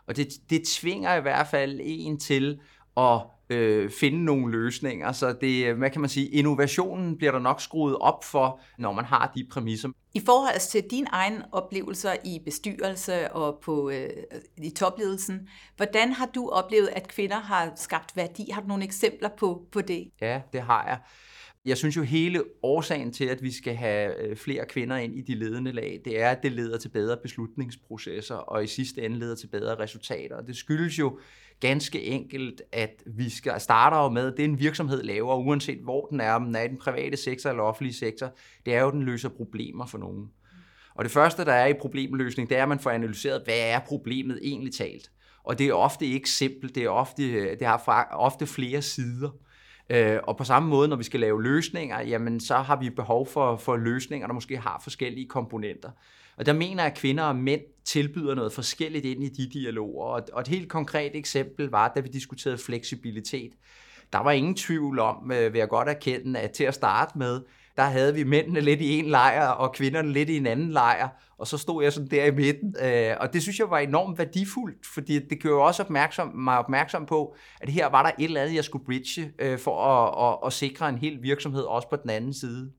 Og 0.06 0.17
det, 0.17 0.29
det 0.50 0.64
tvinger 0.64 1.14
i 1.14 1.20
hvert 1.20 1.47
fald 1.47 1.81
en 1.82 2.19
til 2.19 2.61
at 2.97 3.20
øh, 3.52 3.90
finde 3.90 4.25
nogle 4.25 4.52
løsninger. 4.52 5.12
Så 5.12 5.32
det, 5.40 5.75
hvad 5.75 5.90
kan 5.90 6.00
man 6.00 6.10
sige, 6.10 6.28
innovationen 6.28 7.16
bliver 7.16 7.32
der 7.32 7.38
nok 7.38 7.60
skruet 7.60 7.96
op 7.99 8.25
for, 8.25 8.60
når 8.78 8.93
man 8.93 9.04
har 9.04 9.32
de 9.37 9.46
præmisser. 9.50 9.88
I 10.14 10.20
forhold 10.20 10.70
til 10.70 10.84
dine 10.90 11.06
egne 11.12 11.44
oplevelser 11.52 12.12
i 12.25 12.40
bestyrelse 12.44 13.32
og 13.32 13.58
på, 13.62 13.90
øh, 13.90 14.08
i 14.62 14.70
topledelsen, 14.70 15.49
hvordan 15.76 16.12
har 16.12 16.26
du 16.26 16.49
oplevet, 16.49 16.88
at 16.93 17.08
kvinder 17.08 17.40
har 17.40 17.72
skabt 17.76 18.16
værdi? 18.16 18.50
Har 18.50 18.60
du 18.60 18.68
nogle 18.68 18.85
eksempler 18.85 19.28
på, 19.38 19.66
på 19.73 19.80
det? 19.80 20.11
Ja, 20.21 20.40
det 20.52 20.61
har 20.61 20.85
jeg. 20.87 20.99
Jeg 21.64 21.76
synes 21.76 21.97
jo 21.97 22.02
hele 22.02 22.44
årsagen 22.62 23.12
til, 23.12 23.25
at 23.25 23.42
vi 23.42 23.52
skal 23.52 23.75
have 23.75 24.23
øh, 24.23 24.37
flere 24.37 24.66
kvinder 24.66 24.97
ind 24.97 25.16
i 25.16 25.21
de 25.23 25.35
ledende 25.35 25.73
lag, 25.73 26.00
det 26.04 26.21
er, 26.21 26.30
at 26.30 26.42
det 26.42 26.52
leder 26.52 26.78
til 26.78 26.88
bedre 26.88 27.16
beslutningsprocesser, 27.23 28.35
og 28.35 28.64
i 28.64 28.66
sidste 28.66 29.02
ende 29.02 29.18
leder 29.18 29.35
til 29.35 29.47
bedre 29.47 29.78
resultater. 29.78 30.40
Det 30.40 30.56
skyldes 30.56 30.99
jo 30.99 31.18
ganske 31.62 32.02
enkelt, 32.02 32.62
at 32.73 33.02
vi 33.07 33.31
skal 33.31 33.61
starte 33.61 33.97
jo 33.97 34.09
med, 34.09 34.33
det 34.33 34.45
en 34.45 34.59
virksomhed 34.59 35.02
laver, 35.02 35.37
uanset 35.37 35.78
hvor 35.78 36.07
den 36.07 36.21
er, 36.21 36.33
om 36.33 36.45
den 36.45 36.54
er 36.54 36.62
i 36.62 36.69
den 36.69 36.78
private 36.78 37.16
sektor 37.16 37.50
eller 37.50 37.62
offentlige 37.62 37.95
sektor, 37.95 38.35
det 38.66 38.75
er 38.75 38.81
jo, 38.81 38.88
at 38.88 38.92
den 38.92 39.02
løser 39.02 39.28
problemer 39.28 39.87
for 39.87 39.99
nogen. 39.99 40.31
Og 40.95 41.04
det 41.04 41.12
første, 41.12 41.45
der 41.45 41.52
er 41.52 41.66
i 41.66 41.73
problemløsning, 41.73 42.49
det 42.49 42.59
er, 42.59 42.62
at 42.62 42.69
man 42.69 42.78
får 42.78 42.90
analyseret, 42.90 43.42
hvad 43.45 43.59
er 43.59 43.78
problemet 43.78 44.38
egentlig 44.42 44.75
talt. 44.75 45.11
Og 45.45 45.59
det 45.59 45.69
er 45.69 45.75
ofte 45.75 46.07
ikke 46.07 46.31
simpelt, 46.31 46.75
det, 46.75 46.83
er 46.83 46.88
ofte, 46.88 47.54
det 47.54 47.66
har 47.66 48.09
ofte 48.12 48.47
flere 48.47 48.83
sider. 48.83 49.31
Øh, 49.90 50.19
og 50.23 50.37
på 50.37 50.45
samme 50.45 50.69
måde, 50.69 50.88
når 50.88 50.97
vi 50.97 51.04
skal 51.04 51.21
lave 51.21 51.42
løsninger, 51.42 52.00
jamen 52.00 52.40
så 52.40 52.57
har 52.57 52.76
vi 52.76 52.90
behov 52.90 53.26
for, 53.26 53.57
for 53.57 53.76
løsninger, 53.76 54.26
der 54.26 54.35
måske 54.35 54.57
har 54.57 54.81
forskellige 54.83 55.28
komponenter. 55.28 55.90
Og 56.37 56.47
der 56.47 56.52
mener 56.52 56.83
jeg, 56.83 56.92
at 56.92 56.99
kvinder 56.99 57.25
og 57.25 57.37
mænd 57.37 57.62
tilbyder 57.85 58.35
noget 58.35 58.53
forskelligt 58.53 59.05
ind 59.05 59.25
i 59.25 59.29
de 59.29 59.51
dialoger. 59.51 60.21
Og 60.33 60.41
et 60.41 60.49
helt 60.49 60.69
konkret 60.69 61.17
eksempel 61.17 61.69
var, 61.69 61.93
da 61.97 62.01
vi 62.01 62.09
diskuterede 62.09 62.59
fleksibilitet. 62.59 63.53
Der 64.12 64.19
var 64.19 64.31
ingen 64.31 64.55
tvivl 64.55 64.99
om, 64.99 65.33
øh, 65.33 65.53
vil 65.53 65.59
jeg 65.59 65.69
godt 65.69 65.89
erkende, 65.89 66.41
at 66.41 66.51
til 66.51 66.65
at 66.65 66.75
starte 66.75 67.19
med, 67.19 67.41
der 67.77 67.83
havde 67.83 68.15
vi 68.15 68.25
mændene 68.25 68.61
lidt 68.61 68.81
i 68.81 68.99
en 68.99 69.07
lejr, 69.07 69.49
og 69.49 69.73
kvinderne 69.73 70.12
lidt 70.12 70.29
i 70.29 70.37
en 70.37 70.47
anden 70.47 70.71
lejr, 70.71 71.09
og 71.39 71.47
så 71.47 71.59
stod 71.59 71.83
jeg 71.83 71.93
sådan 71.93 72.11
der 72.11 72.25
i 72.25 72.31
midten. 72.31 72.75
Øh, 72.83 73.17
og 73.21 73.33
det 73.33 73.43
synes 73.43 73.59
jeg 73.59 73.71
var 73.71 73.79
enormt 73.79 74.19
værdifuldt, 74.19 74.87
fordi 74.95 75.19
det 75.19 75.41
gjorde 75.41 75.55
jo 75.55 75.67
også 75.67 75.83
opmærksom, 75.83 76.29
mig 76.35 76.59
opmærksom 76.59 77.07
på, 77.07 77.37
at 77.61 77.69
her 77.69 77.87
var 77.87 78.03
der 78.03 78.11
et 78.19 78.25
eller 78.25 78.41
andet, 78.41 78.55
jeg 78.55 78.65
skulle 78.65 78.85
bridge 78.85 79.33
øh, 79.39 79.59
for 79.59 79.85
at, 79.85 80.33
at, 80.33 80.47
at 80.47 80.53
sikre 80.53 80.89
en 80.89 80.99
hel 80.99 81.23
virksomhed 81.23 81.62
også 81.62 81.89
på 81.91 81.97
den 81.97 82.11
anden 82.11 82.35
side. 82.35 82.73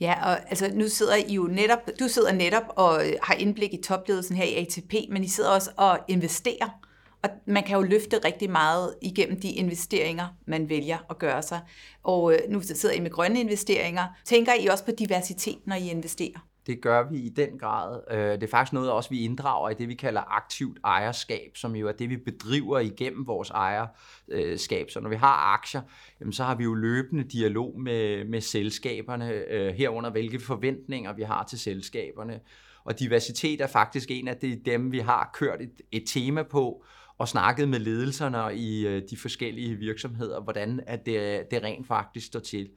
Ja, 0.00 0.30
og 0.30 0.50
altså 0.50 0.70
nu 0.74 0.88
sidder 0.88 1.14
I 1.14 1.34
jo 1.34 1.42
netop, 1.42 1.78
du 2.00 2.08
sidder 2.08 2.32
netop 2.32 2.62
og 2.68 3.06
øh, 3.06 3.12
har 3.22 3.34
indblik 3.34 3.74
i 3.74 3.82
topledelsen 3.82 4.36
her 4.36 4.44
i 4.44 4.54
ATP, 4.54 4.94
men 5.10 5.24
I 5.24 5.28
sidder 5.28 5.50
også 5.50 5.70
og 5.76 5.98
investerer. 6.08 6.68
Og 7.22 7.30
man 7.46 7.62
kan 7.62 7.76
jo 7.76 7.82
løfte 7.82 8.20
rigtig 8.24 8.50
meget 8.50 8.94
igennem 9.02 9.40
de 9.40 9.50
investeringer, 9.50 10.26
man 10.46 10.68
vælger 10.68 10.98
at 11.10 11.18
gøre 11.18 11.42
sig. 11.42 11.60
Og 12.02 12.32
øh, 12.32 12.38
nu 12.48 12.62
sidder 12.62 12.94
I 12.94 13.00
med 13.00 13.10
grønne 13.10 13.40
investeringer. 13.40 14.06
Tænker 14.24 14.52
I 14.60 14.66
også 14.66 14.84
på 14.84 14.90
diversitet, 14.90 15.58
når 15.66 15.76
I 15.76 15.90
investerer? 15.90 16.47
Det 16.68 16.80
gør 16.80 17.08
vi 17.10 17.18
i 17.18 17.28
den 17.28 17.58
grad. 17.58 18.00
Øh, 18.10 18.18
det 18.18 18.42
er 18.42 18.46
faktisk 18.46 18.72
noget, 18.72 18.90
også 18.90 19.10
vi 19.10 19.24
inddrager 19.24 19.70
i 19.70 19.74
det, 19.74 19.88
vi 19.88 19.94
kalder 19.94 20.36
aktivt 20.36 20.78
ejerskab, 20.84 21.50
som 21.54 21.76
jo 21.76 21.88
er 21.88 21.92
det, 21.92 22.10
vi 22.10 22.16
bedriver 22.16 22.78
igennem 22.78 23.26
vores 23.26 23.50
ejerskab. 23.50 24.90
Så 24.90 25.00
når 25.00 25.10
vi 25.10 25.16
har 25.16 25.54
aktier, 25.54 25.80
så 26.30 26.44
har 26.44 26.54
vi 26.54 26.64
jo 26.64 26.74
løbende 26.74 27.24
dialog 27.24 27.80
med, 27.80 28.24
med 28.24 28.40
selskaberne, 28.40 29.32
øh, 29.32 29.74
herunder 29.74 30.10
hvilke 30.10 30.40
forventninger 30.40 31.12
vi 31.12 31.22
har 31.22 31.44
til 31.44 31.58
selskaberne. 31.58 32.40
Og 32.84 32.98
diversitet 32.98 33.60
er 33.60 33.66
faktisk 33.66 34.10
en 34.10 34.28
af 34.28 34.36
de, 34.36 34.60
dem, 34.66 34.92
vi 34.92 34.98
har 34.98 35.30
kørt 35.34 35.62
et, 35.62 35.80
et 35.92 36.04
tema 36.06 36.42
på, 36.42 36.84
og 37.18 37.28
snakket 37.28 37.68
med 37.68 37.78
ledelserne 37.78 38.56
i 38.56 38.86
øh, 38.86 39.02
de 39.10 39.16
forskellige 39.16 39.74
virksomheder, 39.74 40.40
hvordan 40.40 40.80
at 40.86 41.06
det, 41.06 41.50
det 41.50 41.62
rent 41.62 41.86
faktisk 41.86 42.26
står 42.26 42.40
til. 42.40 42.68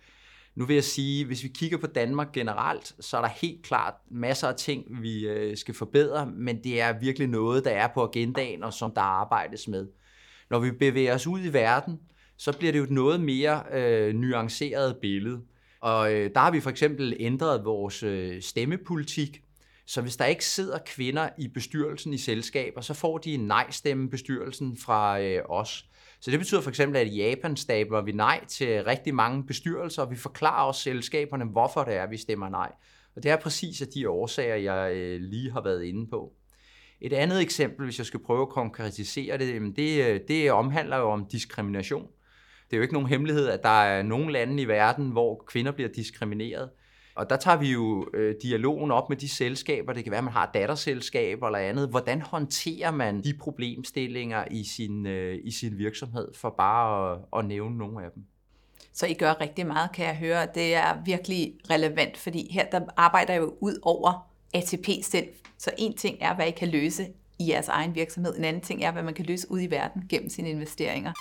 Nu 0.56 0.66
vil 0.66 0.74
jeg 0.74 0.84
sige, 0.84 1.26
hvis 1.26 1.44
vi 1.44 1.48
kigger 1.48 1.78
på 1.78 1.88
Danmark 1.88 2.32
generelt, 2.32 2.96
så 3.00 3.18
er 3.18 3.22
der 3.22 3.30
helt 3.42 3.64
klart 3.64 3.94
masser 4.12 4.48
af 4.48 4.56
ting, 4.56 5.02
vi 5.02 5.28
øh, 5.28 5.58
skal 5.58 5.74
forbedre, 5.74 6.26
men 6.26 6.64
det 6.64 6.82
er 6.82 7.00
virkelig 7.00 7.28
noget, 7.28 7.66
der 7.66 7.72
er 7.72 7.88
på 7.94 8.04
agendaen, 8.04 8.64
og 8.64 8.74
som 8.74 8.92
der 8.92 9.02
arbejdes 9.02 9.68
med. 9.68 9.88
Når 10.50 10.60
vi 10.60 10.72
bevæger 10.72 11.16
os 11.16 11.28
ud 11.28 11.40
i 11.44 11.54
verden, 11.54 12.00
så 12.38 12.58
bliver 12.58 12.72
det 12.72 12.80
jo 12.80 12.84
et 12.84 12.92
noget 12.92 13.22
mere 13.22 13.64
øh, 13.74 14.16
nuanceret 14.16 14.98
billede. 15.02 15.42
Og 15.82 16.14
øh, 16.14 16.32
der 16.34 16.40
har 16.40 16.52
vi 16.52 16.60
for 16.60 16.70
eksempel 16.70 17.16
ændret 17.20 17.66
vores 17.66 18.04
øh, 18.04 18.42
stemmepolitik, 18.42 19.42
så 19.86 20.02
hvis 20.02 20.18
der 20.18 20.26
ikke 20.26 20.46
sidder 20.46 20.78
kvinder 20.86 21.30
i 21.38 21.48
bestyrelsen 21.48 22.14
i 22.14 22.18
selskaber, 22.18 22.82
så 22.82 22.94
får 22.94 23.18
de 23.18 23.34
en 23.34 23.48
nej-stemme 23.48 24.10
bestyrelsen 24.10 24.78
fra 24.78 25.22
øh, 25.22 25.42
os. 25.50 25.86
Så 26.22 26.32
det 26.32 26.40
betyder 26.40 26.62
for 26.62 26.70
eksempel, 26.70 26.98
at 26.98 27.08
i 27.08 27.22
Japan 27.22 27.56
stabler 27.58 28.02
vi 28.02 28.12
nej 28.12 28.46
til 28.46 28.84
rigtig 28.84 29.16
mange 29.16 29.44
bestyrelser, 29.46 30.02
og 30.02 30.12
vi 30.12 30.16
forklarer 30.16 30.68
også 30.68 30.82
selskaberne, 30.82 31.46
hvorfor 31.46 31.84
det 31.84 31.96
er, 31.96 32.08
vi 32.08 32.18
stemmer 32.18 32.50
nej. 32.50 32.72
Og 33.16 33.24
det 33.24 33.32
er 33.32 33.36
præcis 33.36 33.82
af 33.82 33.88
de 33.88 34.10
årsager, 34.10 34.56
jeg 34.56 34.96
øh, 34.96 35.22
lige 35.22 35.52
har 35.52 35.62
været 35.62 35.84
inde 35.84 36.08
på. 36.08 36.34
Et 37.02 37.14
andet 37.14 37.42
eksempel, 37.42 37.86
hvis 37.86 37.98
jeg 37.98 38.06
skal 38.06 38.20
prøve 38.20 38.42
at 38.42 38.50
konkretisere 38.50 39.38
det, 39.38 39.76
det, 39.76 40.06
øh, 40.06 40.20
det 40.28 40.52
omhandler 40.52 40.98
jo 40.98 41.10
om 41.10 41.26
diskrimination. 41.32 42.08
Det 42.70 42.74
er 42.74 42.78
jo 42.78 42.82
ikke 42.82 42.94
nogen 42.94 43.10
hemmelighed, 43.10 43.48
at 43.48 43.64
der 43.64 43.84
er 43.84 44.04
nogle 44.04 44.34
lande 44.34 44.64
i 44.64 44.68
verden, 44.68 45.10
hvor 45.10 45.44
kvinder 45.48 45.72
bliver 45.72 45.90
diskrimineret. 45.90 46.70
Og 47.22 47.30
der 47.30 47.38
tager 47.38 47.58
vi 47.58 47.72
jo 47.72 48.08
øh, 48.14 48.36
dialogen 48.42 48.92
op 48.92 49.10
med 49.10 49.18
de 49.18 49.30
selskaber. 49.30 49.94
Det 49.94 50.04
kan 50.04 50.12
være, 50.12 50.18
at 50.18 50.24
man 50.24 50.34
har 50.34 50.52
datterselskaber 50.54 51.48
eller 51.48 51.60
andet. 51.60 51.90
Hvordan 51.90 52.22
håndterer 52.22 52.92
man 52.92 53.24
de 53.24 53.34
problemstillinger 53.34 54.46
i 54.52 54.64
sin, 54.64 55.06
øh, 55.06 55.40
i 55.44 55.52
sin 55.52 55.78
virksomhed, 55.78 56.28
for 56.36 56.50
bare 56.58 57.12
at, 57.12 57.20
at 57.38 57.46
nævne 57.46 57.78
nogle 57.78 58.06
af 58.06 58.12
dem? 58.16 58.24
Så 58.94 59.06
I 59.06 59.14
gør 59.14 59.42
rigtig 59.42 59.68
meget, 59.68 59.92
kan 59.92 60.06
jeg 60.06 60.16
høre. 60.16 60.48
Det 60.56 60.76
er 60.76 61.04
virkelig 61.06 61.54
relevant, 61.70 62.18
fordi 62.18 62.52
her 62.52 62.66
der 62.70 62.82
arbejder 62.98 63.34
jo 63.34 63.54
ud 63.60 63.80
over 63.82 64.32
ATP 64.54 64.88
selv. 65.04 65.28
Så 65.58 65.72
en 65.78 65.98
ting 65.98 66.18
er, 66.22 66.36
hvad 66.36 66.48
I 66.48 66.52
kan 66.52 66.68
løse 66.68 67.08
i 67.40 67.50
jeres 67.50 67.68
egen 67.68 67.96
virksomhed. 67.96 68.38
En 68.38 68.44
anden 68.44 68.62
ting 68.62 68.84
er, 68.84 68.92
hvad 68.92 69.04
man 69.04 69.14
kan 69.14 69.26
løse 69.26 69.52
ud 69.52 69.62
i 69.62 69.68
verden 69.68 70.04
gennem 70.10 70.30
sine 70.30 70.50
investeringer. 70.50 71.14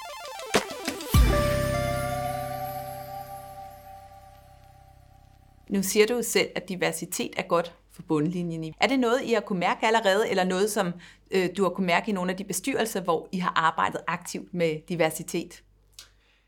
Nu 5.71 5.83
siger 5.83 6.07
du 6.07 6.21
selv, 6.23 6.49
at 6.55 6.69
diversitet 6.69 7.31
er 7.37 7.43
godt 7.43 7.75
for 7.93 8.03
bundlinjen. 8.03 8.75
Er 8.81 8.87
det 8.87 9.01
noget, 9.01 9.23
I 9.25 9.33
har 9.33 9.41
kunne 9.41 9.59
mærke 9.59 9.87
allerede, 9.87 10.31
eller 10.31 10.45
noget, 10.45 10.71
som 10.71 10.93
øh, 11.31 11.49
du 11.57 11.63
har 11.63 11.71
kunne 11.71 11.87
mærke 11.87 12.11
i 12.11 12.13
nogle 12.13 12.31
af 12.31 12.37
de 12.37 12.45
bestyrelser, 12.45 13.01
hvor 13.01 13.29
I 13.33 13.39
har 13.39 13.53
arbejdet 13.57 14.01
aktivt 14.07 14.55
med 14.55 14.81
diversitet? 14.89 15.63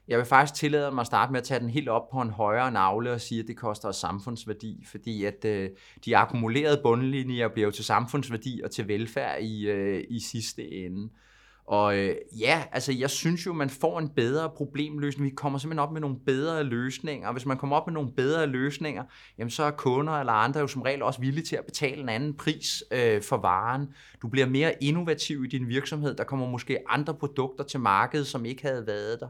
Jeg 0.09 0.19
vil 0.19 0.27
faktisk 0.27 0.61
tillade 0.61 0.91
mig 0.91 1.01
at 1.01 1.07
starte 1.07 1.33
med 1.33 1.41
at 1.41 1.45
tage 1.45 1.61
den 1.61 1.71
helt 1.71 1.89
op 1.89 2.11
på 2.11 2.21
en 2.21 2.31
højere 2.31 2.71
navle 2.71 3.13
og 3.13 3.21
sige, 3.21 3.41
at 3.41 3.49
det 3.49 3.57
koster 3.57 3.89
os 3.89 3.97
samfundsværdi, 3.97 4.85
fordi 4.91 5.25
at 5.25 5.45
øh, 5.45 5.71
de 6.05 6.17
akkumulerede 6.17 6.81
bundlinjer 6.83 7.49
bliver 7.49 7.67
jo 7.67 7.73
til 7.73 7.85
samfundsværdi 7.85 8.61
og 8.65 8.71
til 8.71 8.89
velfærd 8.89 9.43
i, 9.43 9.67
øh, 9.69 10.05
i 10.09 10.21
sidste 10.21 10.73
ende. 10.73 11.09
Og 11.67 11.99
øh, 11.99 12.15
ja, 12.39 12.63
altså 12.73 12.93
jeg 12.93 13.11
synes 13.11 13.47
jo, 13.47 13.53
man 13.53 13.71
får 13.71 13.99
en 13.99 14.09
bedre 14.09 14.51
problemløsning. 14.51 15.31
Vi 15.31 15.35
kommer 15.35 15.59
simpelthen 15.59 15.79
op 15.79 15.93
med 15.93 16.01
nogle 16.01 16.17
bedre 16.27 16.65
løsninger. 16.65 17.29
Og 17.29 17.33
hvis 17.33 17.47
man 17.47 17.57
kommer 17.57 17.77
op 17.77 17.87
med 17.87 17.95
nogle 17.95 18.13
bedre 18.13 18.47
løsninger, 18.47 19.05
jamen 19.39 19.51
så 19.51 19.63
er 19.63 19.71
kunder 19.71 20.13
eller 20.13 20.33
andre 20.33 20.61
jo 20.61 20.67
som 20.67 20.83
regel 20.83 21.03
også 21.03 21.21
villige 21.21 21.45
til 21.45 21.57
at 21.57 21.65
betale 21.65 22.03
en 22.03 22.09
anden 22.09 22.35
pris 22.35 22.85
øh, 22.91 23.23
for 23.23 23.37
varen. 23.37 23.89
Du 24.23 24.29
bliver 24.29 24.47
mere 24.47 24.83
innovativ 24.83 25.45
i 25.45 25.49
din 25.49 25.69
virksomhed. 25.69 26.15
Der 26.15 26.25
kommer 26.25 26.49
måske 26.49 26.79
andre 26.89 27.15
produkter 27.15 27.65
til 27.65 27.81
markedet, 27.81 28.27
som 28.27 28.45
ikke 28.45 28.63
havde 28.63 28.87
været 28.87 29.21
der. 29.21 29.29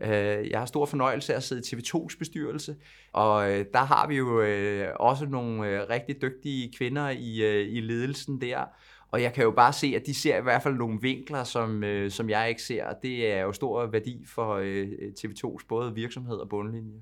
Øh, 0.00 0.50
jeg 0.50 0.58
har 0.58 0.66
stor 0.66 0.86
fornøjelse 0.86 1.32
af 1.32 1.36
at 1.36 1.42
sidde 1.42 1.62
i 1.72 1.76
TV2's 1.76 2.18
bestyrelse, 2.18 2.76
og 3.12 3.52
øh, 3.52 3.64
der 3.72 3.84
har 3.84 4.08
vi 4.08 4.16
jo 4.16 4.40
øh, 4.40 4.88
også 5.00 5.26
nogle 5.26 5.88
rigtig 5.90 6.22
dygtige 6.22 6.72
kvinder 6.76 7.08
i, 7.08 7.62
i 7.68 7.80
ledelsen 7.80 8.40
der, 8.40 8.64
og 9.10 9.22
jeg 9.22 9.32
kan 9.32 9.44
jo 9.44 9.50
bare 9.50 9.72
se, 9.72 9.92
at 9.96 10.06
de 10.06 10.14
ser 10.14 10.36
i 10.36 10.42
hvert 10.42 10.62
fald 10.62 10.74
nogle 10.74 10.98
vinkler, 11.00 11.44
som, 11.44 11.84
øh, 11.84 12.10
som 12.10 12.30
jeg 12.30 12.48
ikke 12.48 12.62
ser, 12.62 12.84
og 12.84 12.96
det 13.02 13.32
er 13.32 13.40
jo 13.40 13.52
stor 13.52 13.86
værdi 13.86 14.24
for 14.26 14.54
øh, 14.62 14.88
TV2's 15.20 15.66
både 15.68 15.94
virksomhed 15.94 16.36
og 16.36 16.48
bundlinje. 16.48 17.00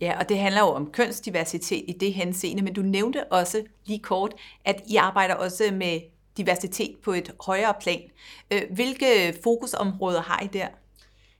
Ja, 0.00 0.18
og 0.18 0.28
det 0.28 0.38
handler 0.38 0.60
jo 0.60 0.66
om 0.66 0.92
kønsdiversitet 0.92 1.84
i 1.88 1.92
det 2.00 2.14
henseende, 2.14 2.62
men 2.62 2.74
du 2.74 2.82
nævnte 2.82 3.32
også 3.32 3.62
lige 3.86 3.98
kort, 3.98 4.34
at 4.64 4.82
I 4.88 4.96
arbejder 4.96 5.34
også 5.34 5.64
med 5.72 6.00
diversitet 6.36 6.96
på 7.04 7.12
et 7.12 7.34
højere 7.46 7.74
plan. 7.82 8.02
Øh, 8.52 8.62
hvilke 8.70 9.34
fokusområder 9.44 10.20
har 10.20 10.42
I 10.42 10.46
der? 10.46 10.68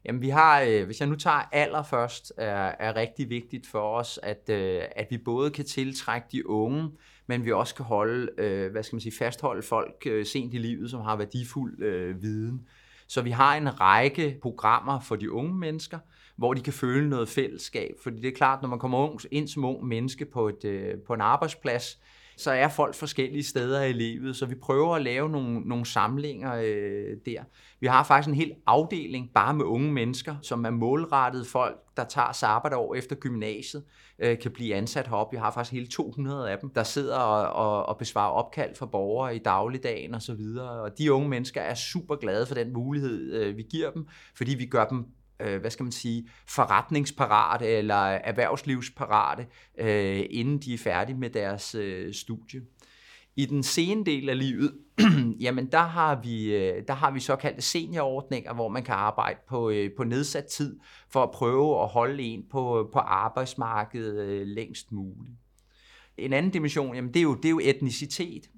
Jamen 0.04 0.22
vi 0.22 0.28
har, 0.28 0.60
øh, 0.60 0.84
hvis 0.86 1.00
jeg 1.00 1.08
nu 1.08 1.16
tager 1.16 1.48
alder 1.52 1.82
først, 1.82 2.32
er, 2.36 2.72
er 2.78 2.96
rigtig 2.96 3.30
vigtigt 3.30 3.66
for 3.66 3.98
os, 3.98 4.20
at, 4.22 4.50
øh, 4.50 4.82
at 4.96 5.06
vi 5.10 5.18
både 5.18 5.50
kan 5.50 5.64
tiltrække 5.64 6.26
de 6.32 6.48
unge, 6.48 6.90
men 7.26 7.44
vi 7.44 7.52
også 7.52 7.74
kan 7.74 7.84
holde, 7.84 8.28
øh, 8.38 8.70
hvad 8.70 8.82
skal 8.82 8.96
man 8.96 9.00
sige, 9.00 9.16
fastholde 9.18 9.62
folk 9.62 10.06
øh, 10.06 10.26
sent 10.26 10.54
i 10.54 10.58
livet, 10.58 10.90
som 10.90 11.00
har 11.00 11.16
værdifuld 11.16 11.82
øh, 11.82 12.22
viden. 12.22 12.68
Så 13.08 13.22
vi 13.22 13.30
har 13.30 13.56
en 13.56 13.80
række 13.80 14.38
programmer 14.42 15.00
for 15.00 15.16
de 15.16 15.32
unge 15.32 15.54
mennesker, 15.54 15.98
hvor 16.36 16.54
de 16.54 16.60
kan 16.60 16.72
føle 16.72 17.08
noget 17.08 17.28
fællesskab. 17.28 17.94
Fordi 18.02 18.20
det 18.20 18.28
er 18.28 18.36
klart, 18.36 18.62
når 18.62 18.68
man 18.68 18.78
kommer 18.78 19.26
ind 19.30 19.48
som 19.48 19.64
ung 19.64 19.86
menneske 19.86 20.24
på, 20.24 20.48
et, 20.48 20.64
øh, 20.64 20.94
på 21.06 21.14
en 21.14 21.20
arbejdsplads, 21.20 22.00
så 22.36 22.50
er 22.50 22.68
folk 22.68 22.94
forskellige 22.94 23.44
steder 23.44 23.82
i 23.82 23.92
livet, 23.92 24.36
så 24.36 24.46
vi 24.46 24.54
prøver 24.54 24.94
at 24.94 25.02
lave 25.02 25.28
nogle, 25.28 25.60
nogle 25.60 25.86
samlinger 25.86 26.54
øh, 26.54 27.16
der. 27.26 27.42
Vi 27.80 27.86
har 27.86 28.04
faktisk 28.04 28.28
en 28.28 28.34
hel 28.34 28.52
afdeling 28.66 29.30
bare 29.34 29.54
med 29.54 29.64
unge 29.64 29.92
mennesker, 29.92 30.36
som 30.42 30.64
er 30.64 30.70
målrettet 30.70 31.46
folk, 31.46 31.76
der 31.96 32.04
tager 32.04 32.32
sabbatår 32.32 32.94
efter 32.94 33.16
gymnasiet, 33.16 33.84
øh, 34.18 34.38
kan 34.38 34.50
blive 34.50 34.74
ansat 34.74 35.08
heroppe. 35.08 35.36
Vi 35.36 35.40
har 35.40 35.50
faktisk 35.50 35.72
hele 35.72 35.86
200 35.86 36.50
af 36.50 36.58
dem, 36.58 36.70
der 36.70 36.82
sidder 36.82 37.16
og, 37.16 37.52
og, 37.52 37.86
og 37.86 37.98
besvarer 37.98 38.30
opkald 38.30 38.74
fra 38.74 38.86
borgere 38.86 39.36
i 39.36 39.38
dagligdagen 39.38 40.14
og 40.14 40.22
så 40.22 40.34
videre. 40.34 40.70
Og 40.70 40.98
de 40.98 41.12
unge 41.12 41.28
mennesker 41.28 41.60
er 41.60 41.74
super 41.74 42.16
glade 42.16 42.46
for 42.46 42.54
den 42.54 42.72
mulighed, 42.72 43.32
øh, 43.32 43.56
vi 43.56 43.62
giver 43.62 43.90
dem, 43.90 44.06
fordi 44.34 44.54
vi 44.54 44.66
gør 44.66 44.84
dem 44.84 45.06
øh, 45.40 45.60
hvad 45.60 45.70
skal 45.70 45.84
man 45.84 45.92
sige, 45.92 46.28
forretningsparate 46.46 47.66
eller 47.66 47.94
erhvervslivsparate, 47.96 49.46
øh, 49.78 50.24
inden 50.30 50.58
de 50.58 50.74
er 50.74 50.78
færdige 50.78 51.18
med 51.18 51.30
deres 51.30 51.74
øh, 51.74 52.14
studie. 52.14 52.60
I 53.36 53.46
den 53.46 53.62
sene 53.62 54.04
del 54.04 54.28
af 54.28 54.38
livet, 54.38 54.72
jamen 55.44 55.66
der 55.66 55.82
har 55.82 56.20
vi, 56.22 56.54
øh, 56.54 56.82
der 56.88 56.94
har 56.94 57.10
vi 57.10 57.20
såkaldte 57.20 57.62
seniorordninger, 57.62 58.54
hvor 58.54 58.68
man 58.68 58.82
kan 58.82 58.94
arbejde 58.94 59.38
på, 59.48 59.70
øh, 59.70 59.90
på 59.96 60.04
nedsat 60.04 60.44
tid 60.44 60.78
for 61.10 61.22
at 61.22 61.30
prøve 61.30 61.82
at 61.82 61.88
holde 61.88 62.22
en 62.22 62.44
på, 62.50 62.90
på 62.92 62.98
arbejdsmarkedet 62.98 64.24
øh, 64.26 64.46
længst 64.46 64.92
muligt. 64.92 65.36
En 66.18 66.32
anden 66.32 66.52
dimension, 66.52 66.94
jamen 66.94 67.14
det 67.14 67.20
er 67.20 67.22
jo, 67.22 67.34
det 67.34 67.44
er 67.44 67.50
jo 67.50 67.60
etnicitet. 67.62 68.50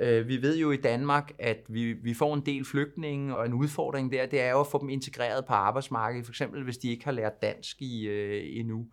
Øh, 0.00 0.28
vi 0.28 0.42
ved 0.42 0.58
jo 0.58 0.70
i 0.70 0.76
Danmark, 0.76 1.32
at 1.38 1.58
vi, 1.68 1.92
vi 1.92 2.14
får 2.14 2.34
en 2.34 2.46
del 2.46 2.64
flygtninge, 2.64 3.36
og 3.36 3.46
en 3.46 3.52
udfordring 3.52 4.12
der, 4.12 4.26
det 4.26 4.40
er 4.40 4.50
jo 4.50 4.60
at 4.60 4.66
få 4.66 4.80
dem 4.80 4.88
integreret 4.88 5.44
på 5.44 5.52
arbejdsmarkedet, 5.52 6.26
for 6.26 6.32
eksempel 6.32 6.64
hvis 6.64 6.78
de 6.78 6.90
ikke 6.90 7.04
har 7.04 7.12
lært 7.12 7.42
dansk 7.42 7.82
i, 7.82 8.06
øh, 8.06 8.58
endnu. 8.60 8.86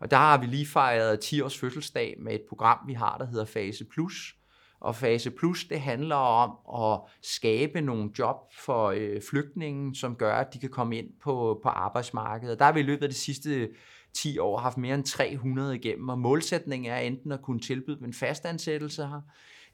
Og 0.00 0.10
der 0.10 0.16
har 0.16 0.38
vi 0.40 0.46
lige 0.46 0.66
fejret 0.66 1.20
10 1.20 1.40
års 1.40 1.58
fødselsdag 1.58 2.16
med 2.18 2.34
et 2.34 2.42
program, 2.48 2.78
vi 2.86 2.92
har, 2.92 3.18
der 3.18 3.26
hedder 3.26 3.44
Fase 3.44 3.84
Plus. 3.84 4.36
Og 4.80 4.96
Fase 4.96 5.30
Plus, 5.30 5.64
det 5.64 5.80
handler 5.80 6.16
om 6.16 6.82
at 6.82 7.00
skabe 7.22 7.80
nogle 7.80 8.10
job 8.18 8.36
for 8.58 8.86
øh, 8.96 9.20
flygtninge, 9.30 9.94
som 9.94 10.16
gør, 10.16 10.34
at 10.34 10.54
de 10.54 10.58
kan 10.58 10.70
komme 10.70 10.98
ind 10.98 11.08
på, 11.22 11.60
på 11.62 11.68
arbejdsmarkedet. 11.68 12.52
Og 12.52 12.58
der 12.58 12.64
har 12.64 12.72
vi 12.72 12.80
i 12.80 12.82
løbet 12.82 13.02
af 13.02 13.08
de 13.08 13.14
sidste 13.14 13.68
10 14.14 14.38
år 14.38 14.58
haft 14.58 14.78
mere 14.78 14.94
end 14.94 15.04
300 15.04 15.76
igennem, 15.76 16.08
og 16.08 16.18
målsætningen 16.18 16.92
er 16.92 16.96
enten 16.96 17.32
at 17.32 17.42
kunne 17.42 17.60
tilbyde 17.60 17.96
dem 17.96 18.04
en 18.04 18.14
fastansættelse 18.14 19.06
her, 19.06 19.20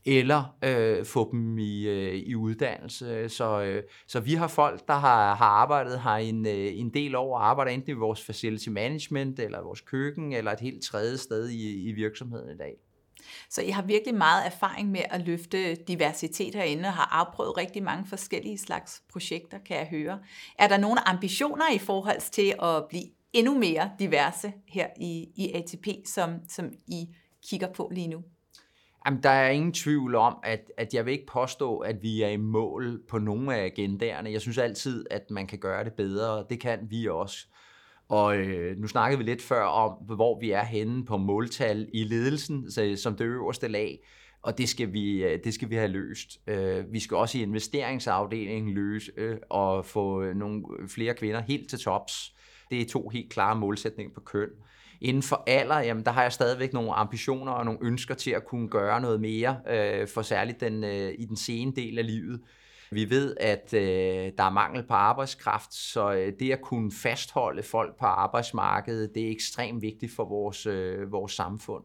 eller 0.09 0.57
øh, 0.65 1.05
få 1.05 1.33
dem 1.33 1.59
i, 1.59 1.87
øh, 1.87 2.15
i 2.15 2.35
uddannelse. 2.35 3.29
Så, 3.29 3.61
øh, 3.63 3.83
så 4.07 4.21
vi 4.21 4.35
har 4.35 4.49
folk, 4.49 4.89
der 4.89 4.95
har, 4.95 5.35
har 5.35 5.47
arbejdet 5.47 6.01
her 6.01 6.11
en, 6.11 6.47
øh, 6.47 6.79
en 6.79 6.95
del 6.95 7.15
år, 7.15 7.37
og 7.37 7.49
arbejder 7.49 7.73
enten 7.73 7.91
i 7.91 7.95
vores 7.95 8.25
facility 8.25 8.69
management, 8.69 9.39
eller 9.39 9.63
vores 9.63 9.81
køkken, 9.81 10.33
eller 10.33 10.53
et 10.53 10.61
helt 10.61 10.83
tredje 10.83 11.19
sted 11.19 11.49
i, 11.49 11.89
i 11.89 11.93
virksomheden 11.93 12.51
i 12.55 12.57
dag. 12.57 12.75
Så 13.51 13.63
I 13.63 13.69
har 13.69 13.83
virkelig 13.83 14.15
meget 14.15 14.47
erfaring 14.47 14.91
med 14.91 15.01
at 15.11 15.27
løfte 15.27 15.75
diversitet 15.75 16.55
herinde, 16.55 16.89
og 16.89 16.93
har 16.93 17.09
afprøvet 17.13 17.57
rigtig 17.57 17.83
mange 17.83 18.07
forskellige 18.07 18.59
slags 18.59 19.03
projekter, 19.13 19.59
kan 19.59 19.77
jeg 19.77 19.87
høre. 19.87 20.19
Er 20.59 20.69
der 20.69 20.77
nogle 20.77 21.09
ambitioner 21.09 21.75
i 21.75 21.79
forhold 21.79 22.31
til 22.31 22.55
at 22.63 22.85
blive 22.89 23.05
endnu 23.33 23.59
mere 23.59 23.91
diverse 23.99 24.53
her 24.69 24.87
i, 25.01 25.29
i 25.37 25.53
ATP, 25.53 25.87
som, 26.07 26.31
som 26.49 26.73
I 26.87 27.09
kigger 27.49 27.73
på 27.73 27.91
lige 27.93 28.09
nu? 28.09 28.25
Jamen, 29.07 29.23
der 29.23 29.31
er 29.31 29.51
ingen 29.51 29.73
tvivl 29.73 30.15
om, 30.15 30.37
at, 30.45 30.71
at 30.77 30.95
jeg 30.95 31.07
vil 31.07 31.13
ikke 31.13 31.27
påstå, 31.27 31.79
at 31.79 32.03
vi 32.03 32.23
er 32.23 32.29
i 32.29 32.37
mål 32.37 33.03
på 33.09 33.19
nogle 33.19 33.57
af 33.57 33.65
agendaerne. 33.65 34.31
Jeg 34.31 34.41
synes 34.41 34.59
altid, 34.59 35.07
at 35.11 35.31
man 35.31 35.47
kan 35.47 35.59
gøre 35.59 35.85
det 35.85 35.93
bedre, 35.93 36.31
og 36.31 36.51
det 36.51 36.61
kan 36.61 36.79
vi 36.91 37.09
også. 37.09 37.47
Og 38.09 38.37
øh, 38.37 38.77
nu 38.77 38.87
snakkede 38.87 39.19
vi 39.19 39.25
lidt 39.25 39.43
før 39.43 39.63
om, 39.63 39.93
hvor 39.93 40.41
vi 40.41 40.51
er 40.51 40.65
henne 40.65 41.05
på 41.05 41.17
måltal 41.17 41.89
i 41.95 42.05
ledelsen, 42.05 42.71
så, 42.71 42.97
som 42.97 43.17
det 43.17 43.25
øverste 43.25 43.69
lag, 43.69 43.99
og 44.43 44.59
det 44.59 44.69
skal 44.69 44.93
vi, 44.93 45.25
øh, 45.25 45.39
det 45.45 45.55
skal 45.55 45.71
vi 45.71 45.75
have 45.75 45.89
løst. 45.89 46.41
Øh, 46.47 46.93
vi 46.93 47.01
skal 47.01 47.17
også 47.17 47.39
i 47.39 47.43
investeringsafdelingen 47.43 48.75
løse 48.75 49.13
øh, 49.17 49.37
og 49.51 49.87
få 49.87 50.33
nogle 50.33 50.65
flere 50.89 51.15
kvinder 51.15 51.41
helt 51.41 51.71
til 51.71 51.79
tops. 51.79 52.35
Det 52.71 52.81
er 52.81 52.87
to 52.87 53.09
helt 53.09 53.31
klare 53.31 53.57
målsætninger 53.57 54.15
på 54.15 54.21
køn. 54.21 54.49
Inden 55.01 55.23
for 55.23 55.45
alder, 55.47 55.79
jamen, 55.79 56.05
der 56.05 56.11
har 56.11 56.23
jeg 56.23 56.33
stadigvæk 56.33 56.73
nogle 56.73 56.93
ambitioner 56.93 57.53
og 57.53 57.65
nogle 57.65 57.81
ønsker 57.83 58.15
til 58.15 58.31
at 58.31 58.45
kunne 58.45 58.69
gøre 58.69 59.01
noget 59.01 59.21
mere, 59.21 59.61
øh, 59.71 60.09
for 60.09 60.23
særligt 60.23 60.61
den, 60.61 60.85
øh, 60.85 61.15
i 61.19 61.25
den 61.25 61.37
sene 61.37 61.73
del 61.73 61.99
af 61.99 62.07
livet. 62.07 62.41
Vi 62.91 63.11
ved, 63.11 63.37
at 63.41 63.75
øh, 63.75 64.33
der 64.39 64.45
er 64.45 64.51
mangel 64.51 64.83
på 64.83 64.95
arbejdskraft, 64.95 65.75
så 65.75 66.13
øh, 66.13 66.33
det 66.41 66.53
at 66.53 66.61
kunne 66.61 66.93
fastholde 66.93 67.63
folk 67.63 67.99
på 67.99 68.07
arbejdsmarkedet, 68.07 69.15
det 69.15 69.27
er 69.27 69.31
ekstremt 69.31 69.83
vigtigt 69.83 70.13
for 70.13 70.25
vores, 70.25 70.67
øh, 70.67 71.13
vores 71.13 71.33
samfund. 71.33 71.85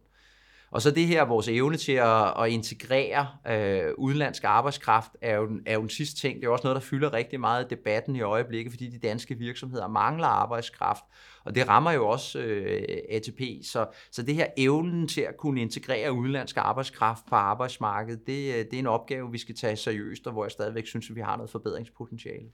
Og 0.73 0.81
så 0.81 0.91
det 0.91 1.07
her, 1.07 1.25
vores 1.25 1.47
evne 1.47 1.77
til 1.77 1.91
at, 1.91 2.43
at 2.43 2.49
integrere 2.49 3.27
øh, 3.47 3.93
udenlandsk 3.97 4.43
arbejdskraft, 4.43 5.11
er 5.21 5.35
jo, 5.35 5.49
er 5.65 5.73
jo 5.73 5.81
den 5.81 5.89
sidste 5.89 6.21
ting. 6.21 6.39
Det 6.39 6.45
er 6.45 6.49
også 6.49 6.63
noget, 6.63 6.75
der 6.75 6.81
fylder 6.81 7.13
rigtig 7.13 7.39
meget 7.39 7.65
i 7.65 7.75
debatten 7.75 8.15
i 8.15 8.21
øjeblikket, 8.21 8.73
fordi 8.73 8.89
de 8.89 8.99
danske 8.99 9.37
virksomheder 9.37 9.87
mangler 9.87 10.27
arbejdskraft. 10.27 11.03
Og 11.43 11.55
det 11.55 11.67
rammer 11.67 11.91
jo 11.91 12.07
også 12.07 12.39
øh, 12.39 12.97
ATP. 13.11 13.41
Så, 13.63 13.85
så 14.11 14.23
det 14.23 14.35
her 14.35 14.47
evnen 14.57 15.07
til 15.07 15.21
at 15.21 15.37
kunne 15.37 15.61
integrere 15.61 16.13
udenlandsk 16.13 16.57
arbejdskraft 16.57 17.25
på 17.29 17.35
arbejdsmarkedet, 17.35 18.27
det, 18.27 18.53
øh, 18.53 18.65
det 18.65 18.73
er 18.73 18.79
en 18.79 18.87
opgave, 18.87 19.31
vi 19.31 19.37
skal 19.37 19.55
tage 19.55 19.75
seriøst, 19.75 20.27
og 20.27 20.33
hvor 20.33 20.45
jeg 20.45 20.51
stadigvæk 20.51 20.87
synes, 20.87 21.09
at 21.09 21.15
vi 21.15 21.21
har 21.21 21.35
noget 21.35 21.49
forbedringspotentiale. 21.49 22.49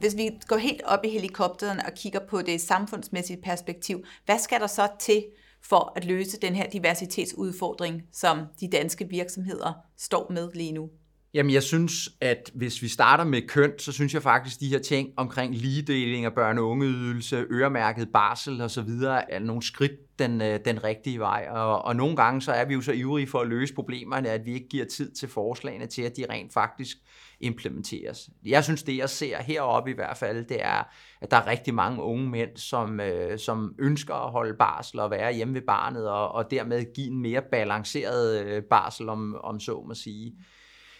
Hvis 0.00 0.16
vi 0.16 0.30
går 0.48 0.56
helt 0.56 0.82
op 0.84 1.04
i 1.04 1.08
helikopteren 1.08 1.80
og 1.80 1.92
kigger 1.96 2.20
på 2.30 2.42
det 2.42 2.60
samfundsmæssige 2.60 3.42
perspektiv, 3.42 4.04
hvad 4.24 4.38
skal 4.38 4.60
der 4.60 4.66
så 4.66 4.88
til 5.00 5.24
for 5.62 5.92
at 5.96 6.04
løse 6.04 6.40
den 6.40 6.54
her 6.54 6.70
diversitetsudfordring, 6.70 8.02
som 8.12 8.38
de 8.60 8.68
danske 8.72 9.08
virksomheder 9.08 9.72
står 9.96 10.32
med 10.32 10.50
lige 10.54 10.72
nu? 10.72 10.88
Jamen, 11.34 11.52
jeg 11.52 11.62
synes, 11.62 12.10
at 12.20 12.50
hvis 12.54 12.82
vi 12.82 12.88
starter 12.88 13.24
med 13.24 13.48
køn, 13.48 13.72
så 13.78 13.92
synes 13.92 14.14
jeg 14.14 14.22
faktisk, 14.22 14.60
de 14.60 14.68
her 14.68 14.78
ting 14.78 15.08
omkring 15.16 15.54
ligedeling 15.54 16.24
af 16.24 16.30
børne- 16.30 16.60
og 16.60 16.68
ungeydelse, 16.68 17.46
øremærket 17.50 18.08
barsel 18.12 18.60
osv., 18.60 18.88
er 19.28 19.38
nogle 19.38 19.62
skridt 19.62 20.18
den, 20.18 20.42
øh, 20.42 20.60
den 20.64 20.84
rigtige 20.84 21.18
vej. 21.18 21.46
Og, 21.50 21.84
og 21.84 21.96
nogle 21.96 22.16
gange 22.16 22.42
så 22.42 22.52
er 22.52 22.64
vi 22.64 22.74
jo 22.74 22.80
så 22.80 22.92
ivrige 22.92 23.26
for 23.26 23.38
at 23.38 23.48
løse 23.48 23.74
problemerne, 23.74 24.28
at 24.28 24.46
vi 24.46 24.54
ikke 24.54 24.68
giver 24.68 24.84
tid 24.84 25.10
til 25.12 25.28
forslagene 25.28 25.86
til, 25.86 26.02
at 26.02 26.16
de 26.16 26.24
rent 26.30 26.52
faktisk 26.52 26.96
implementeres. 27.40 28.30
Jeg 28.44 28.64
synes, 28.64 28.82
det 28.82 28.96
jeg 28.96 29.10
ser 29.10 29.42
heroppe 29.42 29.90
i 29.90 29.94
hvert 29.94 30.16
fald, 30.16 30.44
det 30.44 30.64
er, 30.64 30.84
at 31.20 31.30
der 31.30 31.36
er 31.36 31.46
rigtig 31.46 31.74
mange 31.74 32.02
unge 32.02 32.28
mænd, 32.28 32.56
som, 32.56 33.00
øh, 33.00 33.38
som 33.38 33.74
ønsker 33.78 34.14
at 34.14 34.30
holde 34.30 34.56
barsel 34.58 35.00
og 35.00 35.10
være 35.10 35.32
hjemme 35.32 35.54
ved 35.54 35.62
barnet, 35.62 36.08
og, 36.08 36.32
og 36.32 36.50
dermed 36.50 36.94
give 36.94 37.06
en 37.06 37.22
mere 37.22 37.42
balanceret 37.50 38.44
øh, 38.44 38.62
barsel, 38.62 39.08
om, 39.08 39.40
om 39.44 39.60
så 39.60 39.84
må 39.88 39.94
sige. 39.94 40.34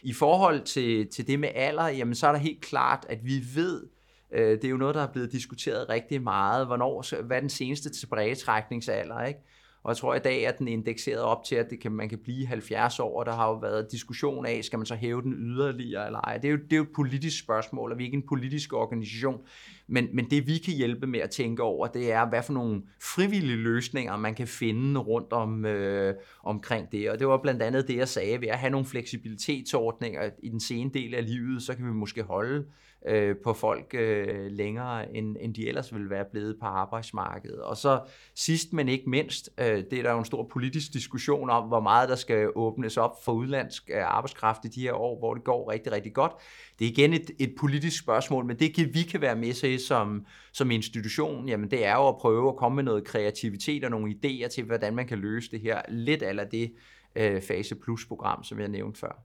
I 0.02 0.12
forhold 0.12 0.62
til, 0.62 1.09
til 1.11 1.26
det 1.26 1.40
med 1.40 1.49
alder, 1.54 1.88
jamen 1.88 2.14
så 2.14 2.26
er 2.26 2.33
der 2.33 2.38
helt 2.38 2.61
klart, 2.61 3.07
at 3.09 3.18
vi 3.25 3.45
ved, 3.54 3.87
øh, 4.33 4.50
det 4.50 4.64
er 4.64 4.68
jo 4.68 4.76
noget, 4.76 4.95
der 4.95 5.02
er 5.02 5.12
blevet 5.12 5.33
diskuteret 5.33 5.88
rigtig 5.88 6.23
meget, 6.23 6.66
hvornår, 6.66 7.23
hvad 7.23 7.37
er 7.37 7.40
den 7.40 7.50
seneste 7.50 7.90
tilbagetrækningsalder, 7.90 9.23
ikke? 9.23 9.40
Og 9.88 9.92
jeg 9.92 9.97
tror, 9.97 10.14
at 10.14 10.21
i 10.21 10.23
dag 10.23 10.42
er 10.42 10.52
den 10.52 10.68
indekseret 10.68 11.21
op 11.21 11.45
til, 11.45 11.54
at 11.54 11.71
det 11.71 11.80
kan, 11.80 11.92
man 11.92 12.09
kan 12.09 12.18
blive 12.18 12.47
70 12.47 13.00
år, 13.00 13.18
og 13.18 13.26
der 13.26 13.33
har 13.33 13.49
jo 13.49 13.54
været 13.54 13.92
diskussion 13.92 14.47
af, 14.47 14.64
skal 14.64 14.78
man 14.78 14.87
så 14.87 14.95
hæve 14.95 15.23
den 15.23 15.33
yderligere 15.33 16.07
eller 16.07 16.21
ej. 16.21 16.38
Det 16.38 16.49
er 16.49 16.52
jo, 16.52 16.57
det 16.57 16.72
er 16.72 16.77
jo 16.77 16.83
et 16.83 16.92
politisk 16.96 17.38
spørgsmål, 17.38 17.92
og 17.92 17.98
vi 17.98 18.03
er 18.03 18.07
ikke 18.07 18.16
en 18.16 18.27
politisk 18.29 18.72
organisation. 18.72 19.40
Men, 19.88 20.09
men 20.12 20.31
det 20.31 20.46
vi 20.46 20.59
kan 20.59 20.74
hjælpe 20.74 21.07
med 21.07 21.20
at 21.20 21.31
tænke 21.31 21.62
over, 21.62 21.87
det 21.87 22.12
er, 22.12 22.29
hvad 22.29 22.42
for 22.42 22.53
nogle 22.53 22.83
frivillige 23.03 23.57
løsninger, 23.57 24.16
man 24.16 24.35
kan 24.35 24.46
finde 24.46 25.01
rundt 25.01 25.33
om, 25.33 25.64
øh, 25.64 26.14
omkring 26.44 26.92
det. 26.92 27.11
Og 27.11 27.18
det 27.18 27.29
var 27.29 27.38
blandt 27.38 27.62
andet 27.62 27.88
det, 27.88 27.96
jeg 27.96 28.09
sagde, 28.09 28.40
ved 28.40 28.48
at 28.48 28.59
have 28.59 28.70
nogle 28.70 28.87
fleksibilitetsordninger 28.87 30.31
i 30.42 30.48
den 30.48 30.61
sene 30.61 30.90
del 30.94 31.14
af 31.14 31.27
livet, 31.27 31.62
så 31.62 31.74
kan 31.74 31.87
vi 31.87 31.92
måske 31.92 32.22
holde 32.22 32.64
øh, 33.07 33.37
på 33.44 33.53
folk 33.53 33.94
øh, 33.94 34.51
længere, 34.51 35.16
end, 35.16 35.37
end 35.40 35.55
de 35.55 35.68
ellers 35.68 35.94
ville 35.94 36.11
være 36.11 36.24
blevet 36.33 36.57
på 36.61 36.66
arbejdsmarkedet. 36.66 37.61
Og 37.61 37.77
så 37.77 38.01
sidst, 38.35 38.72
men 38.72 38.88
ikke 38.88 39.11
mindst, 39.11 39.51
øh, 39.59 39.85
det 39.90 39.92
er 39.92 40.03
der 40.03 40.12
jo 40.12 40.18
en 40.18 40.24
stor 40.24 40.48
politisk 40.53 40.92
diskussion 40.92 41.51
om, 41.51 41.68
hvor 41.68 41.81
meget 41.81 42.09
der 42.09 42.16
skal 42.16 42.48
åbnes 42.55 42.96
op 42.96 43.24
for 43.24 43.33
udlandsk 43.33 43.90
øh, 43.94 44.03
arbejdskraft 44.05 44.64
i 44.64 44.68
de 44.68 44.81
her 44.81 44.92
år, 44.92 45.18
hvor 45.18 45.35
det 45.35 45.44
går 45.44 45.70
rigtig, 45.72 45.92
rigtig 45.92 46.14
godt. 46.14 46.33
Det 46.79 46.85
er 46.85 46.90
igen 46.90 47.12
et, 47.12 47.31
et 47.38 47.55
politisk 47.59 47.98
spørgsmål, 47.98 48.44
men 48.44 48.59
det 48.59 48.74
kan, 48.74 48.90
vi 48.94 49.03
kan 49.03 49.20
være 49.20 49.37
med 49.37 49.53
til 49.53 49.77
som, 49.80 50.26
som 50.52 50.70
institution, 50.70 51.48
jamen 51.48 51.70
det 51.70 51.86
er 51.86 51.94
jo 51.94 52.08
at 52.08 52.16
prøve 52.16 52.48
at 52.48 52.56
komme 52.56 52.76
med 52.76 52.84
noget 52.84 53.04
kreativitet 53.04 53.84
og 53.84 53.90
nogle 53.90 54.14
idéer 54.14 54.48
til, 54.48 54.64
hvordan 54.64 54.94
man 54.94 55.06
kan 55.06 55.18
løse 55.18 55.50
det 55.50 55.60
her, 55.60 55.82
lidt 55.88 56.22
af 56.22 56.48
det 56.48 56.72
øh, 57.16 57.42
Fase 57.42 57.74
Plus-program, 57.74 58.44
som 58.44 58.60
jeg 58.60 58.68
nævnte 58.68 59.00
før. 59.00 59.24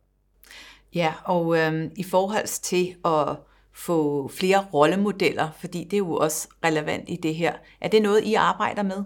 Ja, 0.95 1.13
og 1.23 1.57
øh, 1.57 1.91
i 1.97 2.03
forhold 2.03 2.61
til 2.61 2.95
at 3.05 3.37
få 3.73 4.27
flere 4.27 4.65
rollemodeller, 4.73 5.49
fordi 5.51 5.83
det 5.83 5.93
er 5.93 5.97
jo 5.97 6.15
også 6.15 6.47
relevant 6.65 7.09
i 7.09 7.15
det 7.15 7.35
her. 7.35 7.53
Er 7.81 7.87
det 7.87 8.01
noget, 8.01 8.23
I 8.23 8.33
arbejder 8.33 8.83
med? 8.83 9.03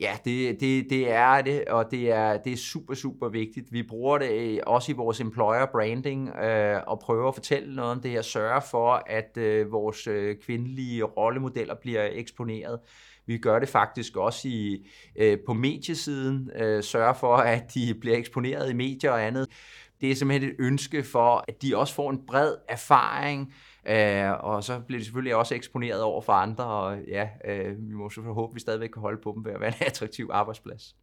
Ja, 0.00 0.18
det, 0.24 0.60
det, 0.60 0.90
det 0.90 1.10
er 1.10 1.42
det, 1.42 1.64
og 1.64 1.90
det 1.90 2.10
er, 2.10 2.36
det 2.36 2.52
er 2.52 2.56
super, 2.56 2.94
super 2.94 3.28
vigtigt. 3.28 3.72
Vi 3.72 3.82
bruger 3.82 4.18
det 4.18 4.30
øh, 4.30 4.58
også 4.66 4.92
i 4.92 4.94
vores 4.94 5.20
employer 5.20 5.66
branding 5.66 6.28
øh, 6.28 6.80
og 6.86 7.00
prøver 7.00 7.28
at 7.28 7.34
fortælle 7.34 7.74
noget 7.76 7.90
om 7.90 8.00
det 8.00 8.10
her, 8.10 8.22
sørge 8.22 8.62
for, 8.70 9.02
at 9.06 9.36
øh, 9.36 9.72
vores 9.72 10.06
øh, 10.06 10.36
kvindelige 10.36 11.02
rollemodeller 11.02 11.74
bliver 11.74 12.08
eksponeret. 12.12 12.80
Vi 13.26 13.38
gør 13.38 13.58
det 13.58 13.68
faktisk 13.68 14.16
også 14.16 14.48
i, 14.48 14.88
øh, 15.16 15.38
på 15.46 15.52
mediesiden, 15.52 16.50
øh, 16.56 16.82
sørge 16.82 17.14
for, 17.14 17.36
at 17.36 17.74
de 17.74 17.94
bliver 18.00 18.16
eksponeret 18.16 18.70
i 18.70 18.74
medier 18.74 19.10
og 19.10 19.26
andet. 19.26 19.48
Det 20.00 20.10
er 20.10 20.14
simpelthen 20.14 20.50
et 20.50 20.56
ønske 20.58 21.02
for, 21.02 21.44
at 21.48 21.62
de 21.62 21.76
også 21.76 21.94
får 21.94 22.10
en 22.10 22.26
bred 22.26 22.54
erfaring, 22.68 23.54
Øh, 23.88 24.32
og 24.40 24.64
så 24.64 24.80
bliver 24.80 24.98
de 24.98 25.04
selvfølgelig 25.04 25.36
også 25.36 25.54
eksponeret 25.54 26.02
over 26.02 26.20
for 26.20 26.32
andre, 26.32 26.64
og 26.64 26.98
ja, 27.08 27.28
øh, 27.44 27.88
vi 27.88 27.94
må 27.94 28.10
så 28.10 28.20
håbe, 28.20 28.50
at 28.50 28.54
vi 28.54 28.60
stadigvæk 28.60 28.88
kan 28.88 29.00
holde 29.00 29.20
på 29.22 29.32
dem 29.36 29.44
ved 29.44 29.52
at 29.52 29.60
være 29.60 29.68
en 29.68 29.86
attraktiv 29.86 30.28
arbejdsplads. 30.32 30.96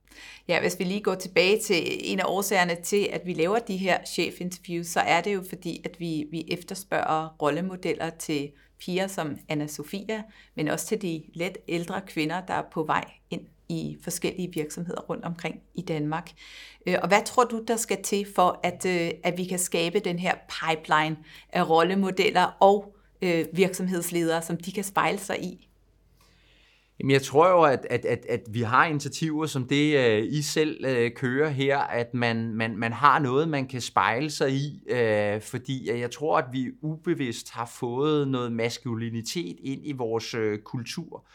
Ja, 0.48 0.60
hvis 0.60 0.80
vi 0.80 0.84
lige 0.84 1.02
går 1.02 1.16
tilbage 1.16 1.60
til 1.60 2.12
en 2.12 2.20
af 2.20 2.24
årsagerne 2.28 2.76
til, 2.76 3.10
at 3.12 3.22
vi 3.26 3.34
laver 3.34 3.60
de 3.60 3.78
her 3.78 3.98
chefinterviews, 4.08 4.88
så 4.88 5.00
er 5.00 5.22
det 5.22 5.34
jo 5.34 5.44
fordi, 5.50 5.82
at 5.84 6.00
vi, 6.00 6.26
vi 6.32 6.46
efterspørger 6.48 7.36
rollemodeller 7.42 8.10
til 8.10 8.52
piger 8.80 9.08
som 9.08 9.38
Anna 9.50 9.68
Sofia, 9.68 10.24
men 10.56 10.68
også 10.68 10.88
til 10.88 11.02
de 11.02 11.24
let 11.34 11.58
ældre 11.68 12.02
kvinder, 12.02 12.42
der 12.42 12.54
er 12.54 12.64
på 12.72 12.84
vej 12.84 13.12
ind 13.30 13.42
i 13.70 13.98
forskellige 14.04 14.54
virksomheder 14.54 15.02
rundt 15.02 15.26
omkring 15.26 15.62
i 15.76 15.82
Danmark. 15.82 16.32
Øh, 16.88 16.96
og 17.02 17.08
hvad 17.08 17.22
tror 17.26 17.44
du, 17.44 17.64
der 17.68 17.76
skal 17.76 18.04
til 18.04 18.28
for, 18.36 18.60
at, 18.64 18.86
øh, 18.86 19.12
at 19.24 19.38
vi 19.38 19.46
kan 19.46 19.60
skabe 19.60 20.00
den 20.00 20.20
her 20.20 20.34
pipeline 20.50 21.18
af 21.54 21.70
rollemodeller 21.70 22.58
og 22.60 22.96
øh, 23.22 23.46
virksomhedsledere, 23.54 24.42
som 24.42 24.58
de 24.58 24.72
kan 24.72 24.84
spejle 24.84 25.20
sig 25.20 25.44
i? 25.44 25.70
Jamen, 27.00 27.12
jeg 27.12 27.22
tror 27.22 27.50
jo, 27.50 27.62
at, 27.62 27.88
at, 27.90 28.06
at, 28.06 28.26
at 28.30 28.42
vi 28.50 28.62
har 28.62 28.86
initiativer 28.86 29.46
som 29.46 29.68
det, 29.68 29.98
øh, 29.98 30.24
I 30.24 30.42
selv 30.42 30.86
uh, 30.86 31.12
kører 31.16 31.50
her, 31.50 31.78
at 31.78 32.14
man, 32.14 32.54
man, 32.54 32.78
man 32.78 32.94
har 32.94 33.20
noget, 33.20 33.50
man 33.50 33.68
kan 33.68 33.82
spejle 33.82 34.30
sig 34.30 34.52
i, 34.52 34.84
uh, 34.92 35.42
fordi 35.42 36.00
jeg 36.00 36.12
tror, 36.12 36.38
at 36.38 36.46
vi 36.52 36.72
ubevidst 36.82 37.52
har 37.52 37.66
fået 37.66 38.28
noget 38.28 38.52
maskulinitet 38.52 39.58
ind 39.60 39.82
i 39.84 39.92
vores 39.92 40.36
uh, 40.36 40.58
kultur 40.64 41.26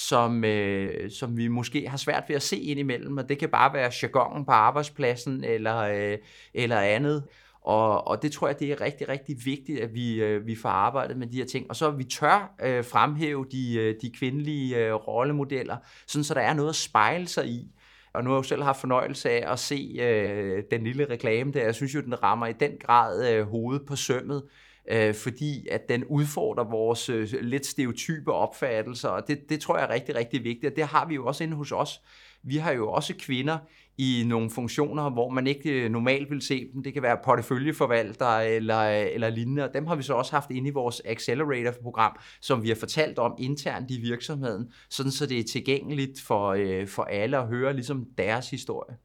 som, 0.00 0.44
øh, 0.44 1.10
som 1.10 1.36
vi 1.36 1.48
måske 1.48 1.88
har 1.88 1.96
svært 1.96 2.24
ved 2.28 2.36
at 2.36 2.42
se 2.42 2.56
indimellem, 2.56 3.16
og 3.16 3.28
det 3.28 3.38
kan 3.38 3.48
bare 3.48 3.72
være 3.72 3.92
jargonen 4.02 4.44
på 4.44 4.50
arbejdspladsen 4.50 5.44
eller, 5.44 5.78
øh, 5.78 6.18
eller 6.54 6.80
andet. 6.80 7.24
Og, 7.62 8.08
og 8.08 8.22
det 8.22 8.32
tror 8.32 8.46
jeg, 8.48 8.60
det 8.60 8.72
er 8.72 8.80
rigtig, 8.80 9.08
rigtig 9.08 9.36
vigtigt, 9.44 9.80
at 9.80 9.94
vi, 9.94 10.22
øh, 10.22 10.46
vi 10.46 10.56
får 10.56 10.68
arbejdet 10.68 11.16
med 11.16 11.26
de 11.26 11.36
her 11.36 11.44
ting. 11.44 11.66
Og 11.68 11.76
så 11.76 11.90
vi 11.90 12.04
tør 12.04 12.54
øh, 12.62 12.84
fremhæve 12.84 13.46
de, 13.52 13.74
øh, 13.78 13.94
de 14.02 14.10
kvindelige 14.10 14.76
øh, 14.76 14.94
rollemodeller, 14.94 15.76
sådan 16.06 16.24
så 16.24 16.34
der 16.34 16.40
er 16.40 16.54
noget 16.54 16.68
at 16.68 16.76
spejle 16.76 17.26
sig 17.26 17.46
i. 17.46 17.68
Og 18.14 18.24
nu 18.24 18.30
har 18.30 18.36
jeg 18.36 18.44
jo 18.44 18.48
selv 18.48 18.62
haft 18.62 18.80
fornøjelse 18.80 19.30
af 19.30 19.52
at 19.52 19.58
se 19.58 19.96
øh, 20.00 20.62
den 20.70 20.84
lille 20.84 21.04
reklame 21.10 21.52
der. 21.52 21.64
Jeg 21.64 21.74
synes 21.74 21.94
jo, 21.94 22.00
den 22.00 22.22
rammer 22.22 22.46
i 22.46 22.52
den 22.52 22.72
grad 22.80 23.32
øh, 23.32 23.46
hovedet 23.46 23.86
på 23.86 23.96
sømmet 23.96 24.42
øh, 24.90 25.14
fordi 25.14 25.68
at 25.70 25.88
den 25.88 26.04
udfordrer 26.04 26.64
vores 26.64 27.08
øh, 27.08 27.28
lidt 27.40 27.66
stereotype 27.66 28.32
opfattelser, 28.32 29.08
og 29.08 29.28
det, 29.28 29.38
det 29.48 29.60
tror 29.60 29.76
jeg 29.78 29.84
er 29.84 29.94
rigtig, 29.94 30.14
rigtig 30.14 30.44
vigtigt, 30.44 30.70
og 30.72 30.76
det 30.76 30.84
har 30.84 31.06
vi 31.06 31.14
jo 31.14 31.26
også 31.26 31.44
inde 31.44 31.56
hos 31.56 31.72
os. 31.72 32.00
Vi 32.42 32.56
har 32.56 32.72
jo 32.72 32.92
også 32.92 33.14
kvinder 33.18 33.58
i 33.98 34.24
nogle 34.26 34.50
funktioner, 34.50 35.10
hvor 35.10 35.30
man 35.30 35.46
ikke 35.46 35.70
øh, 35.70 35.90
normalt 35.90 36.30
vil 36.30 36.42
se 36.42 36.70
dem. 36.74 36.82
Det 36.82 36.92
kan 36.92 37.02
være 37.02 37.18
porteføljeforvalter 37.24 38.38
eller, 38.38 38.82
eller 38.88 39.30
lignende, 39.30 39.64
og 39.64 39.74
dem 39.74 39.86
har 39.86 39.94
vi 39.94 40.02
så 40.02 40.14
også 40.14 40.32
haft 40.32 40.50
inde 40.50 40.68
i 40.68 40.72
vores 40.72 41.02
Accelerator-program, 41.04 42.18
som 42.40 42.62
vi 42.62 42.68
har 42.68 42.76
fortalt 42.76 43.18
om 43.18 43.34
internt 43.38 43.90
i 43.90 44.00
virksomheden, 44.00 44.72
sådan 44.90 45.12
så 45.12 45.26
det 45.26 45.38
er 45.38 45.44
tilgængeligt 45.44 46.20
for, 46.20 46.48
øh, 46.48 46.86
for 46.86 47.02
alle 47.02 47.38
at 47.38 47.46
høre 47.46 47.72
ligesom 47.72 48.06
deres 48.18 48.50
historie. 48.50 48.96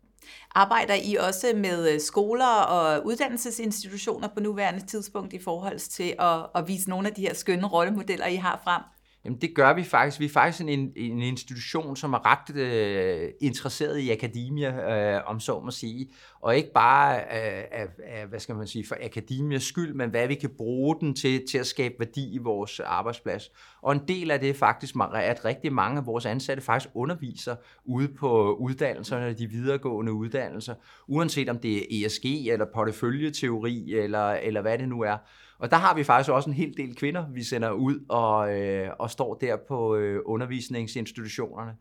Arbejder 0.55 0.93
I 0.93 1.15
også 1.15 1.51
med 1.55 1.93
øh, 1.93 2.01
skoler 2.01 2.45
og 2.47 3.05
uddannelsesinstitutioner 3.05 4.27
på 4.27 4.39
nuværende 4.39 4.85
tidspunkt 4.85 5.33
i 5.33 5.39
forhold 5.43 5.79
til 5.79 6.15
at, 6.19 6.45
at 6.55 6.67
vise 6.67 6.89
nogle 6.89 7.07
af 7.07 7.13
de 7.13 7.21
her 7.21 7.33
skønne 7.33 7.67
rollemodeller, 7.67 8.25
I 8.25 8.35
har 8.35 8.61
frem? 8.63 8.81
Jamen 9.25 9.41
det 9.41 9.55
gør 9.55 9.73
vi 9.73 9.83
faktisk. 9.83 10.19
Vi 10.19 10.25
er 10.25 10.29
faktisk 10.29 10.61
en, 10.61 10.93
en 10.95 11.21
institution, 11.21 11.95
som 11.95 12.13
er 12.13 12.25
ret 12.25 12.55
øh, 12.55 13.29
interesseret 13.41 13.99
i 13.99 14.11
akademia, 14.11 14.93
øh, 15.17 15.21
om 15.25 15.39
så 15.39 15.59
må 15.59 15.71
sige. 15.71 16.09
Og 16.41 16.57
ikke 16.57 16.71
bare 16.73 17.17
øh, 17.17 17.63
af, 17.71 17.87
af, 18.03 18.27
hvad 18.27 18.39
skal 18.39 18.55
man 18.55 18.67
sige, 18.67 18.85
for 18.87 18.97
akademias 19.03 19.63
skyld, 19.63 19.93
men 19.93 20.09
hvad 20.09 20.27
vi 20.27 20.35
kan 20.35 20.49
bruge 20.57 20.95
den 20.99 21.13
til, 21.13 21.47
til 21.47 21.57
at 21.57 21.67
skabe 21.67 21.95
værdi 21.99 22.33
i 22.33 22.37
vores 22.37 22.79
arbejdsplads. 22.79 23.51
Og 23.81 23.93
en 23.93 24.01
del 24.07 24.31
af 24.31 24.39
det 24.39 24.49
er 24.49 24.53
faktisk, 24.53 24.95
at 25.13 25.45
rigtig 25.45 25.73
mange 25.73 25.97
af 25.97 26.05
vores 26.05 26.25
ansatte 26.25 26.63
faktisk 26.63 26.89
underviser 26.93 27.55
ude 27.85 28.07
på 28.07 28.53
uddannelserne, 28.53 29.33
de 29.33 29.47
videregående 29.47 30.13
uddannelser, 30.13 30.75
uanset 31.07 31.49
om 31.49 31.59
det 31.59 31.77
er 31.77 32.05
ESG 32.05 32.25
eller 32.25 32.65
porteføljeteori 32.73 33.93
eller, 33.93 34.31
eller 34.31 34.61
hvad 34.61 34.77
det 34.77 34.89
nu 34.89 35.01
er. 35.01 35.17
Og 35.59 35.71
der 35.71 35.77
har 35.77 35.95
vi 35.95 36.03
faktisk 36.03 36.31
også 36.31 36.49
en 36.49 36.55
hel 36.55 36.77
del 36.77 36.95
kvinder, 36.95 37.25
vi 37.33 37.43
sender 37.43 37.71
ud 37.71 38.05
og, 38.09 38.59
øh, 38.59 38.89
og 38.99 39.11
står 39.11 39.33
der 39.33 39.57
på 39.67 39.95
øh, 39.95 40.21
undervisningsinstitutionerne. 40.25 41.71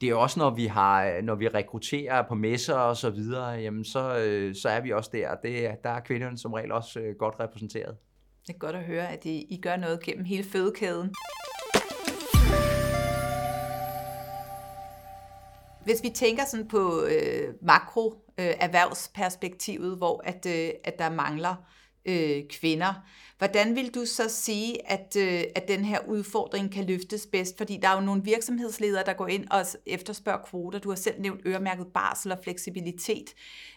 Det 0.00 0.08
er 0.08 0.14
også, 0.14 0.40
når 0.40 0.50
vi, 0.50 0.66
har, 0.66 1.22
når 1.22 1.34
vi 1.34 1.48
rekrutterer 1.48 2.22
på 2.28 2.34
messer 2.34 2.74
og 2.74 2.96
så 2.96 3.10
videre, 3.10 3.48
jamen 3.48 3.84
så, 3.84 4.18
øh, 4.18 4.54
så 4.54 4.68
er 4.68 4.80
vi 4.80 4.92
også 4.92 5.10
der. 5.12 5.34
Det, 5.34 5.70
der 5.84 5.90
er 5.90 6.00
kvinderne 6.00 6.38
som 6.38 6.52
regel 6.52 6.72
også 6.72 7.00
øh, 7.00 7.14
godt 7.18 7.34
repræsenteret. 7.40 7.96
Det 8.46 8.54
er 8.54 8.58
godt 8.58 8.76
at 8.76 8.84
høre, 8.84 9.08
at 9.08 9.24
I, 9.24 9.46
I 9.50 9.60
gør 9.60 9.76
noget 9.76 10.00
gennem 10.00 10.24
hele 10.24 10.44
fødekæden. 10.44 11.14
Hvis 15.84 16.02
vi 16.02 16.08
tænker 16.14 16.44
sådan 16.44 16.68
på 16.68 17.04
øh, 17.04 17.54
makro 17.62 18.14
øh, 18.38 18.46
erhvervsperspektivet, 18.60 19.96
hvor 19.96 20.22
at, 20.24 20.46
øh, 20.46 20.70
at 20.84 20.98
der 20.98 21.10
mangler 21.10 21.50
øh, 21.50 21.81
kvinder. 22.50 22.94
Hvordan 23.42 23.76
vil 23.76 23.94
du 23.94 24.04
så 24.04 24.22
sige, 24.28 24.90
at, 24.90 25.16
øh, 25.18 25.42
at 25.54 25.68
den 25.68 25.84
her 25.84 25.98
udfordring 26.08 26.72
kan 26.72 26.86
løftes 26.86 27.26
bedst? 27.26 27.58
Fordi 27.58 27.78
der 27.82 27.88
er 27.88 27.94
jo 27.94 28.00
nogle 28.00 28.22
virksomhedsledere, 28.24 29.02
der 29.06 29.12
går 29.12 29.26
ind 29.26 29.46
og 29.50 29.60
efterspørger 29.86 30.38
kvoter. 30.50 30.78
Du 30.78 30.88
har 30.88 30.96
selv 30.96 31.20
nævnt 31.20 31.40
øremærket 31.46 31.86
barsel 31.86 32.32
og 32.32 32.38
fleksibilitet. 32.44 33.24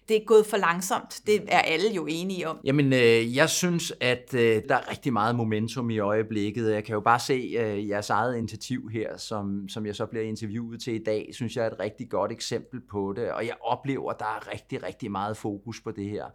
Det 0.10 0.18
er 0.18 0.26
gået 0.26 0.46
for 0.46 0.58
langsomt. 0.58 1.22
Det 1.26 1.44
er 1.48 1.60
alle 1.60 1.90
jo 1.96 2.06
enige 2.06 2.48
om. 2.48 2.60
Jamen, 2.64 2.94
øh, 2.94 3.36
jeg 3.36 3.50
synes, 3.50 3.94
at 4.02 4.34
øh, 4.34 4.62
der 4.70 4.76
er 4.76 4.92
rigtig 4.92 5.14
meget 5.14 5.36
momentum 5.36 5.90
i 5.90 6.00
øjeblikket. 6.00 6.72
Jeg 6.72 6.84
kan 6.84 6.94
jo 6.94 7.00
bare 7.00 7.20
se 7.20 7.34
øh, 7.34 7.90
jeres 7.90 8.10
eget 8.10 8.38
initiativ 8.38 8.90
her, 8.94 9.18
som, 9.18 9.70
som 9.70 9.86
jeg 9.86 9.96
så 9.96 10.06
bliver 10.06 10.26
interviewet 10.26 10.82
til 10.82 10.94
i 10.94 11.04
dag, 11.04 11.30
synes 11.34 11.56
jeg 11.56 11.66
er 11.66 11.70
et 11.70 11.80
rigtig 11.80 12.10
godt 12.10 12.32
eksempel 12.32 12.82
på 12.92 13.14
det. 13.16 13.32
Og 13.32 13.46
jeg 13.46 13.56
oplever, 13.62 14.12
at 14.12 14.20
der 14.20 14.26
er 14.26 14.52
rigtig, 14.54 14.84
rigtig 14.84 15.12
meget 15.12 15.38
fokus 15.38 15.82
på 15.82 15.92
det 15.92 16.10
her. 16.10 16.26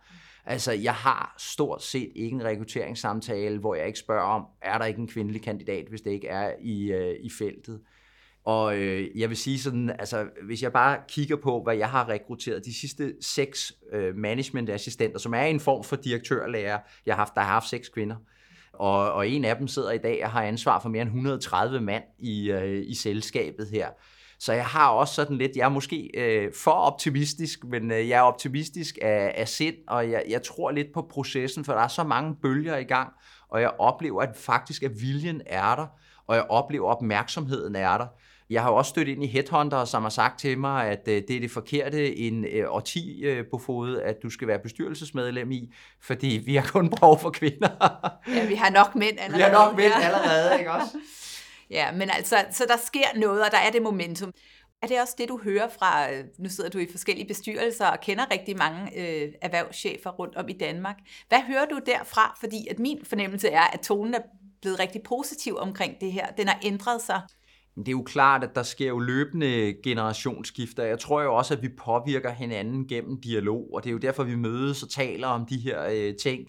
Altså, 0.47 0.73
jeg 0.73 0.95
har 0.95 1.35
stort 1.39 1.83
set 1.83 2.13
ikke 2.15 2.35
en 2.35 2.45
rekrutteringssamtale, 2.45 3.59
hvor 3.59 3.75
jeg 3.75 3.87
ikke 3.87 3.99
spørger 3.99 4.23
om, 4.23 4.45
er 4.63 4.79
der 4.79 4.85
ikke 4.85 5.01
en 5.01 5.09
kvindelig 5.09 5.43
kandidat, 5.43 5.87
hvis 5.89 6.01
det 6.01 6.11
ikke 6.11 6.29
er 6.29 6.53
i, 6.61 6.93
øh, 6.93 7.15
i 7.21 7.31
feltet. 7.39 7.81
Og 8.45 8.79
øh, 8.79 9.21
jeg 9.21 9.29
vil 9.29 9.37
sige 9.37 9.59
sådan, 9.59 9.91
altså 9.99 10.27
hvis 10.45 10.63
jeg 10.63 10.73
bare 10.73 10.99
kigger 11.09 11.37
på, 11.37 11.63
hvad 11.63 11.77
jeg 11.77 11.91
har 11.91 12.09
rekrutteret 12.09 12.65
de 12.65 12.75
sidste 12.75 13.15
seks 13.21 13.73
øh, 13.93 14.17
managementassistenter, 14.17 15.19
som 15.19 15.35
er 15.35 15.43
en 15.43 15.61
form 15.61 15.85
for 15.85 15.97
direktørlærer, 15.97 16.79
jeg 17.07 17.15
har 17.15 17.21
haft, 17.21 17.35
der 17.35 17.41
har 17.41 17.53
haft 17.53 17.69
seks 17.69 17.89
kvinder, 17.89 18.17
og, 18.73 19.13
og 19.13 19.29
en 19.29 19.45
af 19.45 19.57
dem 19.57 19.69
sidder 19.69 19.91
i 19.91 19.99
dag 19.99 20.25
og 20.25 20.31
har 20.31 20.43
ansvar 20.43 20.81
for 20.81 20.89
mere 20.89 21.03
end 21.03 21.09
130 21.09 21.81
mand 21.81 22.05
i, 22.19 22.51
øh, 22.51 22.85
i 22.87 22.95
selskabet 22.95 23.69
her. 23.69 23.89
Så 24.41 24.53
jeg 24.53 24.67
har 24.67 24.89
også 24.89 25.15
sådan 25.15 25.37
lidt, 25.37 25.57
jeg 25.57 25.65
er 25.65 25.69
måske 25.69 26.11
øh, 26.15 26.53
for 26.55 26.71
optimistisk, 26.71 27.65
men 27.65 27.91
øh, 27.91 28.09
jeg 28.09 28.19
er 28.19 28.23
optimistisk 28.23 28.99
af, 29.03 29.35
af 29.37 29.49
sind, 29.49 29.75
og 29.89 30.11
jeg, 30.11 30.25
jeg 30.29 30.43
tror 30.43 30.71
lidt 30.71 30.93
på 30.95 31.03
processen, 31.11 31.65
for 31.65 31.73
der 31.73 31.81
er 31.81 31.89
så 31.89 32.05
mange 32.05 32.37
bølger 32.43 32.77
i 32.77 32.85
gang, 32.85 33.13
og 33.49 33.61
jeg 33.61 33.71
oplever 33.79 34.23
at 34.23 34.37
faktisk, 34.37 34.83
at 34.83 34.91
viljen 35.01 35.43
er 35.47 35.75
der, 35.77 35.87
og 36.27 36.37
jeg 36.37 36.47
oplever, 36.49 36.91
at 36.91 36.97
opmærksomheden 36.97 37.77
er 37.77 37.99
der. 37.99 38.07
Jeg 38.51 38.63
har 38.63 38.71
også 38.71 38.89
stødt 38.89 39.09
ind 39.09 39.25
i 39.25 39.27
Headhunter, 39.27 39.85
som 39.85 40.03
har 40.03 40.11
sagt 40.11 40.41
til 40.41 40.59
mig, 40.59 40.87
at 40.87 41.09
øh, 41.09 41.23
det 41.29 41.37
er 41.37 41.41
det 41.41 41.51
forkerte 41.51 42.17
en 42.17 42.45
øh, 42.45 42.65
årti 42.69 43.21
øh, 43.21 43.45
på 43.51 43.59
fod, 43.59 43.99
at 43.99 44.17
du 44.23 44.31
skal 44.31 44.49
være 44.49 44.59
bestyrelsesmedlem 44.59 45.51
i, 45.51 45.73
fordi 46.03 46.43
vi 46.47 46.57
har 46.57 46.69
kun 46.73 46.91
brug 46.91 47.21
for 47.21 47.31
kvinder. 47.31 47.69
ja, 48.37 48.47
vi 48.47 48.55
har 48.55 48.71
nok 48.71 48.95
mænd 48.95 49.19
allerede. 49.21 49.37
Vi 49.37 49.43
har 49.43 49.67
nok 49.67 49.77
mænd 49.77 49.93
allerede, 50.03 50.59
ikke 50.59 50.73
også? 50.73 50.97
Ja, 51.71 51.93
men 51.93 52.11
altså, 52.11 52.37
så 52.51 52.65
der 52.69 52.77
sker 52.77 53.19
noget, 53.19 53.45
og 53.45 53.51
der 53.51 53.59
er 53.59 53.71
det 53.71 53.83
momentum. 53.83 54.33
Er 54.83 54.87
det 54.87 55.01
også 55.01 55.15
det, 55.19 55.29
du 55.29 55.41
hører 55.45 55.69
fra, 55.79 56.13
øh, 56.13 56.25
nu 56.39 56.49
sidder 56.49 56.71
du 56.71 56.79
i 56.79 56.87
forskellige 56.91 57.29
bestyrelser 57.29 57.87
og 57.87 58.01
kender 58.01 58.31
rigtig 58.31 58.57
mange 58.57 58.99
øh, 58.99 59.33
erhvervschefer 59.43 60.11
rundt 60.11 60.37
om 60.37 60.49
i 60.49 60.53
Danmark. 60.53 60.97
Hvad 61.29 61.41
hører 61.47 61.67
du 61.67 61.81
derfra? 61.87 62.37
Fordi 62.41 62.67
at 62.71 62.79
min 62.79 62.99
fornemmelse 63.05 63.49
er, 63.49 63.63
at 63.63 63.81
tonen 63.81 64.15
er 64.15 64.21
blevet 64.61 64.81
rigtig 64.81 65.03
positiv 65.03 65.57
omkring 65.57 66.01
det 66.01 66.13
her. 66.13 66.27
Den 66.27 66.49
har 66.49 66.59
ændret 66.65 67.03
sig. 67.03 67.21
Det 67.77 67.89
er 67.89 67.93
jo 67.93 68.03
klart, 68.03 68.45
at 68.45 68.55
der 68.55 68.63
sker 68.63 68.89
jo 68.89 68.99
løbende 68.99 69.75
generationsskifter. 69.83 70.85
Jeg 70.85 70.99
tror 70.99 71.23
jo 71.23 71.35
også, 71.35 71.55
at 71.55 71.63
vi 71.63 71.69
påvirker 71.69 72.31
hinanden 72.31 72.89
gennem 72.89 73.21
dialog, 73.21 73.71
og 73.75 73.85
det 73.85 73.91
er 73.91 73.93
jo 73.93 73.99
derfor, 73.99 74.25
vi 74.25 74.37
mødes 74.37 74.83
og 74.83 74.91
taler 74.91 75.29
om 75.29 75.47
de 75.47 75.59
her 75.59 75.85
øh, 75.91 76.15
ting. 76.17 76.49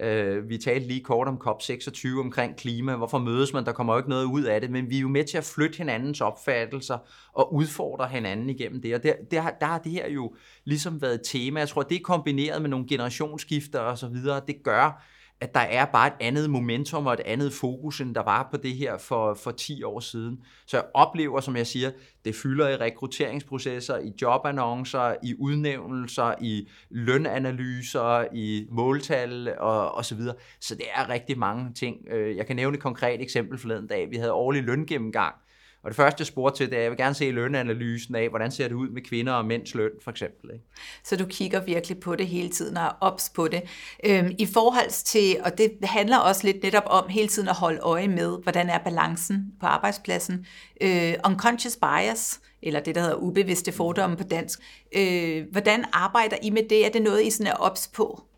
Øh, 0.00 0.48
vi 0.48 0.58
talte 0.58 0.88
lige 0.88 1.00
kort 1.00 1.28
om 1.28 1.40
COP26 1.46 2.20
omkring 2.20 2.56
klima. 2.56 2.96
Hvorfor 2.96 3.18
mødes 3.18 3.52
man? 3.52 3.64
Der 3.64 3.72
kommer 3.72 3.92
jo 3.92 3.98
ikke 3.98 4.10
noget 4.10 4.24
ud 4.24 4.42
af 4.42 4.60
det, 4.60 4.70
men 4.70 4.90
vi 4.90 4.96
er 4.96 5.00
jo 5.00 5.08
med 5.08 5.24
til 5.24 5.38
at 5.38 5.44
flytte 5.44 5.78
hinandens 5.78 6.20
opfattelser 6.20 6.98
og 7.32 7.54
udfordre 7.54 8.08
hinanden 8.08 8.50
igennem 8.50 8.82
det. 8.82 8.94
Og 8.94 9.02
der, 9.02 9.12
der, 9.30 9.50
der 9.60 9.66
har 9.66 9.78
det 9.78 9.92
her 9.92 10.10
jo 10.10 10.34
ligesom 10.64 11.02
været 11.02 11.14
et 11.14 11.20
tema. 11.24 11.60
Jeg 11.60 11.68
tror, 11.68 11.82
det 11.82 11.96
er 11.96 12.00
kombineret 12.04 12.62
med 12.62 12.70
nogle 12.70 12.86
generationsskifter 12.88 13.78
og 13.78 13.98
så 13.98 14.08
videre. 14.08 14.40
Det 14.46 14.56
gør, 14.64 15.04
at 15.40 15.54
der 15.54 15.60
er 15.60 15.84
bare 15.84 16.06
et 16.06 16.14
andet 16.20 16.50
momentum 16.50 17.06
og 17.06 17.12
et 17.12 17.20
andet 17.20 17.52
fokus, 17.52 18.00
end 18.00 18.14
der 18.14 18.22
var 18.22 18.48
på 18.50 18.56
det 18.56 18.74
her 18.74 18.98
for, 18.98 19.34
for 19.34 19.50
10 19.50 19.82
år 19.82 20.00
siden. 20.00 20.38
Så 20.66 20.76
jeg 20.76 20.84
oplever, 20.94 21.40
som 21.40 21.56
jeg 21.56 21.66
siger, 21.66 21.90
det 22.24 22.34
fylder 22.34 22.68
i 22.68 22.76
rekrutteringsprocesser, 22.76 23.98
i 23.98 24.12
jobannoncer, 24.22 25.14
i 25.22 25.34
udnævnelser, 25.38 26.34
i 26.40 26.68
lønanalyser, 26.90 28.24
i 28.32 28.66
måltal 28.70 29.54
og, 29.58 29.94
og 29.94 30.04
så 30.04 30.14
videre. 30.14 30.34
Så 30.60 30.74
det 30.74 30.86
er 30.94 31.08
rigtig 31.08 31.38
mange 31.38 31.72
ting. 31.74 31.96
Øh, 32.10 32.36
jeg 32.36 32.46
kan 32.46 32.56
nævne 32.56 32.74
et 32.74 32.82
konkret 32.82 33.20
eksempel 33.20 33.58
forleden 33.58 33.86
dag. 33.86 34.10
Vi 34.10 34.16
havde 34.16 34.32
årlig 34.32 34.62
løngennemgang, 34.62 35.34
og 35.82 35.90
det 35.90 35.96
første, 35.96 36.20
jeg 36.20 36.26
spurgte 36.26 36.58
til, 36.58 36.70
det 36.70 36.74
er, 36.74 36.78
at 36.78 36.82
jeg 36.82 36.90
vil 36.90 36.98
gerne 36.98 37.14
se 37.14 37.30
lønanalysen 37.30 38.14
af, 38.14 38.28
hvordan 38.28 38.50
ser 38.50 38.68
det 38.68 38.74
ud 38.74 38.88
med 38.88 39.02
kvinder 39.02 39.32
og 39.32 39.44
mænds 39.44 39.74
løn, 39.74 39.90
for 40.04 40.10
eksempel. 40.10 40.50
Ikke? 40.52 40.64
Så 41.04 41.16
du 41.16 41.26
kigger 41.26 41.64
virkelig 41.64 42.00
på 42.00 42.16
det 42.16 42.26
hele 42.26 42.48
tiden 42.48 42.76
og 42.76 42.82
er 42.82 42.96
ops 43.00 43.30
på 43.34 43.48
det. 43.48 43.62
Øhm, 44.04 44.34
I 44.38 44.46
forhold 44.46 44.90
til, 45.04 45.36
og 45.44 45.58
det 45.58 45.72
handler 45.82 46.18
også 46.18 46.46
lidt 46.46 46.62
netop 46.62 46.82
om 46.86 47.08
hele 47.08 47.28
tiden 47.28 47.48
at 47.48 47.54
holde 47.54 47.78
øje 47.78 48.08
med, 48.08 48.42
hvordan 48.42 48.68
er 48.68 48.78
balancen 48.78 49.52
på 49.60 49.66
arbejdspladsen. 49.66 50.46
Øh, 50.80 51.14
unconscious 51.26 51.76
bias, 51.76 52.40
eller 52.62 52.80
det, 52.80 52.94
der 52.94 53.00
hedder 53.00 53.16
ubevidste 53.16 53.72
fordomme 53.72 54.16
på 54.16 54.24
dansk. 54.24 54.60
Øh, 54.96 55.46
hvordan 55.50 55.84
arbejder 55.92 56.36
I 56.42 56.50
med 56.50 56.62
det? 56.70 56.86
Er 56.86 56.90
det 56.90 57.02
noget, 57.02 57.26
I 57.26 57.30
sådan 57.30 57.46
er 57.46 57.56
ops 57.56 57.88
på? 57.88 58.29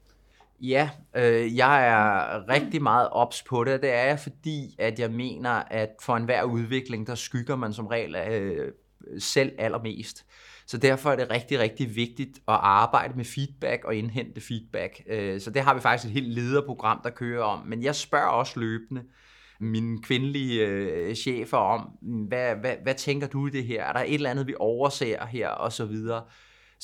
Ja, 0.63 0.91
øh, 1.17 1.57
jeg 1.57 1.89
er 1.89 2.49
rigtig 2.49 2.83
meget 2.83 3.09
ops 3.11 3.43
på 3.43 3.65
det, 3.65 3.83
det 3.83 3.91
er 3.91 4.05
jeg, 4.05 4.19
fordi 4.19 4.77
at 4.79 4.99
jeg 4.99 5.11
mener, 5.11 5.51
at 5.51 5.89
for 6.03 6.17
enhver 6.17 6.43
udvikling, 6.43 7.07
der 7.07 7.15
skygger 7.15 7.57
man 7.57 7.73
som 7.73 7.87
regel 7.87 8.15
øh, 8.15 8.73
selv 9.19 9.53
allermest. 9.59 10.27
Så 10.67 10.79
derfor 10.79 11.11
er 11.11 11.17
det 11.17 11.31
rigtig, 11.31 11.59
rigtig 11.59 11.97
vigtigt 11.97 12.37
at 12.37 12.59
arbejde 12.61 13.17
med 13.17 13.25
feedback 13.25 13.85
og 13.85 13.95
indhente 13.95 14.41
feedback. 14.41 15.03
Øh, 15.07 15.41
så 15.41 15.51
det 15.51 15.63
har 15.63 15.75
vi 15.75 15.81
faktisk 15.81 16.07
et 16.07 16.13
helt 16.13 16.35
lederprogram, 16.35 17.01
der 17.05 17.11
kører 17.11 17.43
om. 17.43 17.67
Men 17.67 17.83
jeg 17.83 17.95
spørger 17.95 18.29
også 18.29 18.61
løbende 18.61 19.03
mine 19.61 20.03
kvindelige 20.03 20.67
øh, 20.67 21.15
chefer 21.15 21.57
om, 21.57 21.81
hvad, 22.29 22.57
hvad, 22.57 22.75
hvad 22.83 22.95
tænker 22.95 23.27
du 23.27 23.47
i 23.47 23.51
det 23.51 23.65
her? 23.65 23.85
Er 23.85 23.93
der 23.93 24.01
et 24.01 24.15
eller 24.15 24.31
andet, 24.31 24.47
vi 24.47 24.55
overser 24.59 25.27
her? 25.27 25.49
Og 25.49 25.73
så 25.73 25.85
videre. 25.85 26.23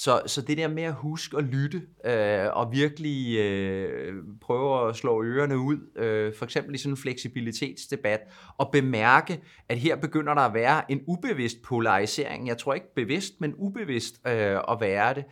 Så, 0.00 0.22
så 0.26 0.42
det 0.42 0.58
der 0.58 0.68
med 0.68 0.82
at 0.82 0.94
huske 0.94 1.37
at 1.37 1.44
lytte 1.44 1.82
øh, 2.04 2.46
og 2.52 2.72
virkelig 2.72 3.38
øh, 3.38 4.14
prøve 4.40 4.88
at 4.88 4.96
slå 4.96 5.22
ørerne 5.22 5.58
ud, 5.58 5.76
øh, 5.96 6.34
for 6.34 6.44
eksempel 6.44 6.74
i 6.74 6.78
sådan 6.78 6.92
en 6.92 6.96
fleksibilitetsdebat, 6.96 8.20
og 8.58 8.70
bemærke, 8.72 9.40
at 9.68 9.78
her 9.78 9.96
begynder 9.96 10.34
der 10.34 10.40
at 10.40 10.54
være 10.54 10.92
en 10.92 11.00
ubevidst 11.06 11.62
polarisering. 11.62 12.48
Jeg 12.48 12.58
tror 12.58 12.74
ikke 12.74 12.94
bevidst, 12.94 13.40
men 13.40 13.54
ubevidst 13.56 14.20
øh, 14.26 14.56
at 14.70 14.76
være 14.80 15.14
det. 15.14 15.24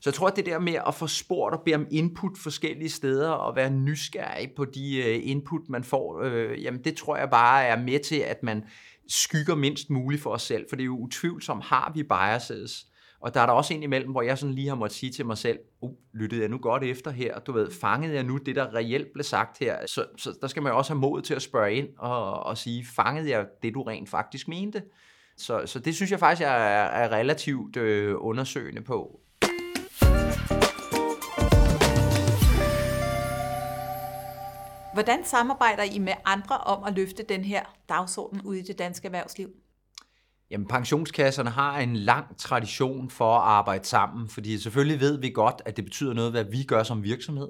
Så 0.00 0.10
jeg 0.10 0.14
tror, 0.14 0.28
at 0.28 0.36
det 0.36 0.46
der 0.46 0.58
med 0.58 0.76
at 0.86 0.94
få 0.94 1.06
spurgt 1.06 1.54
og 1.54 1.62
bede 1.64 1.76
om 1.76 1.86
input 1.90 2.38
forskellige 2.38 2.90
steder 2.90 3.30
og 3.30 3.56
være 3.56 3.70
nysgerrig 3.70 4.50
på 4.56 4.64
de 4.64 4.96
øh, 4.96 5.20
input, 5.22 5.68
man 5.68 5.84
får, 5.84 6.22
øh, 6.22 6.62
jamen 6.62 6.84
det 6.84 6.96
tror 6.96 7.16
jeg 7.16 7.30
bare 7.30 7.64
er 7.64 7.82
med 7.82 7.98
til, 7.98 8.18
at 8.18 8.42
man 8.42 8.64
skygger 9.08 9.54
mindst 9.54 9.90
muligt 9.90 10.22
for 10.22 10.30
os 10.30 10.42
selv, 10.42 10.66
for 10.68 10.76
det 10.76 10.82
er 10.82 10.86
jo 10.86 10.98
utvivlsomt, 10.98 11.64
har 11.64 11.92
vi 11.94 12.02
biases. 12.02 12.86
Og 13.22 13.34
der 13.34 13.40
er 13.40 13.46
der 13.46 13.52
også 13.52 13.74
en 13.74 13.82
imellem, 13.82 14.10
hvor 14.10 14.22
jeg 14.22 14.38
sådan 14.38 14.54
lige 14.54 14.68
har 14.68 14.74
måttet 14.74 14.98
sige 14.98 15.12
til 15.12 15.26
mig 15.26 15.38
selv, 15.38 15.58
uh, 15.80 15.90
lyttede 16.12 16.40
jeg 16.40 16.50
nu 16.50 16.58
godt 16.58 16.84
efter 16.84 17.10
her? 17.10 17.38
Du 17.38 17.52
ved, 17.52 17.70
fangede 17.70 18.14
jeg 18.14 18.22
nu 18.22 18.36
det, 18.36 18.56
der 18.56 18.74
reelt 18.74 19.12
blev 19.12 19.24
sagt 19.24 19.58
her? 19.58 19.86
Så, 19.86 20.06
så 20.16 20.38
der 20.40 20.46
skal 20.46 20.62
man 20.62 20.72
jo 20.72 20.78
også 20.78 20.92
have 20.92 21.00
mod 21.00 21.22
til 21.22 21.34
at 21.34 21.42
spørge 21.42 21.74
ind 21.74 21.88
og, 21.98 22.42
og 22.42 22.58
sige, 22.58 22.86
fangede 22.96 23.30
jeg 23.30 23.46
det, 23.62 23.74
du 23.74 23.82
rent 23.82 24.08
faktisk 24.08 24.48
mente? 24.48 24.82
Så, 25.36 25.62
så 25.66 25.78
det 25.78 25.94
synes 25.94 26.10
jeg 26.10 26.18
faktisk, 26.18 26.42
jeg 26.42 26.56
er, 26.56 26.84
er 26.84 27.12
relativt 27.12 27.76
øh, 27.76 28.14
undersøgende 28.18 28.82
på. 28.82 29.20
Hvordan 34.92 35.24
samarbejder 35.24 35.82
I 35.82 35.98
med 35.98 36.12
andre 36.24 36.56
om 36.56 36.84
at 36.84 36.94
løfte 36.94 37.22
den 37.22 37.44
her 37.44 37.62
dagsorden 37.88 38.40
ude 38.44 38.58
i 38.58 38.62
det 38.62 38.78
danske 38.78 39.06
erhvervsliv? 39.06 39.48
Jamen, 40.52 40.66
pensionskasserne 40.66 41.50
har 41.50 41.78
en 41.78 41.96
lang 41.96 42.36
tradition 42.38 43.10
for 43.10 43.34
at 43.34 43.42
arbejde 43.42 43.84
sammen, 43.84 44.28
fordi 44.28 44.58
selvfølgelig 44.58 45.00
ved 45.00 45.20
vi 45.20 45.30
godt, 45.30 45.62
at 45.64 45.76
det 45.76 45.84
betyder 45.84 46.12
noget, 46.12 46.30
hvad 46.30 46.44
vi 46.44 46.62
gør 46.62 46.82
som 46.82 47.02
virksomhed. 47.02 47.48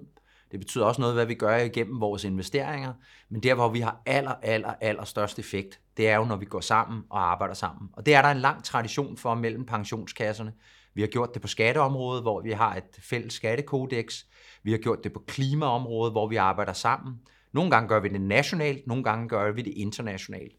Det 0.50 0.60
betyder 0.60 0.84
også 0.84 1.00
noget, 1.00 1.16
hvad 1.16 1.26
vi 1.26 1.34
gør 1.34 1.56
igennem 1.56 2.00
vores 2.00 2.24
investeringer. 2.24 2.92
Men 3.28 3.42
der, 3.42 3.54
hvor 3.54 3.68
vi 3.68 3.80
har 3.80 4.02
aller, 4.06 4.34
aller, 4.42 4.74
aller 4.80 5.04
størst 5.04 5.38
effekt, 5.38 5.80
det 5.96 6.08
er 6.08 6.16
jo, 6.16 6.24
når 6.24 6.36
vi 6.36 6.44
går 6.44 6.60
sammen 6.60 7.02
og 7.10 7.30
arbejder 7.30 7.54
sammen. 7.54 7.88
Og 7.92 8.06
det 8.06 8.14
er 8.14 8.22
der 8.22 8.28
en 8.28 8.38
lang 8.38 8.64
tradition 8.64 9.16
for 9.16 9.34
mellem 9.34 9.66
pensionskasserne. 9.66 10.52
Vi 10.94 11.00
har 11.00 11.08
gjort 11.08 11.34
det 11.34 11.42
på 11.42 11.48
skatteområdet, 11.48 12.22
hvor 12.22 12.40
vi 12.40 12.50
har 12.52 12.76
et 12.76 12.98
fælles 13.00 13.34
skattekodex. 13.34 14.24
Vi 14.62 14.70
har 14.70 14.78
gjort 14.78 15.04
det 15.04 15.12
på 15.12 15.24
klimaområdet, 15.26 16.12
hvor 16.12 16.28
vi 16.28 16.36
arbejder 16.36 16.72
sammen. 16.72 17.14
Nogle 17.52 17.70
gange 17.70 17.88
gør 17.88 18.00
vi 18.00 18.08
det 18.08 18.20
nationalt, 18.20 18.86
nogle 18.86 19.04
gange 19.04 19.28
gør 19.28 19.52
vi 19.52 19.62
det 19.62 19.72
internationalt. 19.76 20.52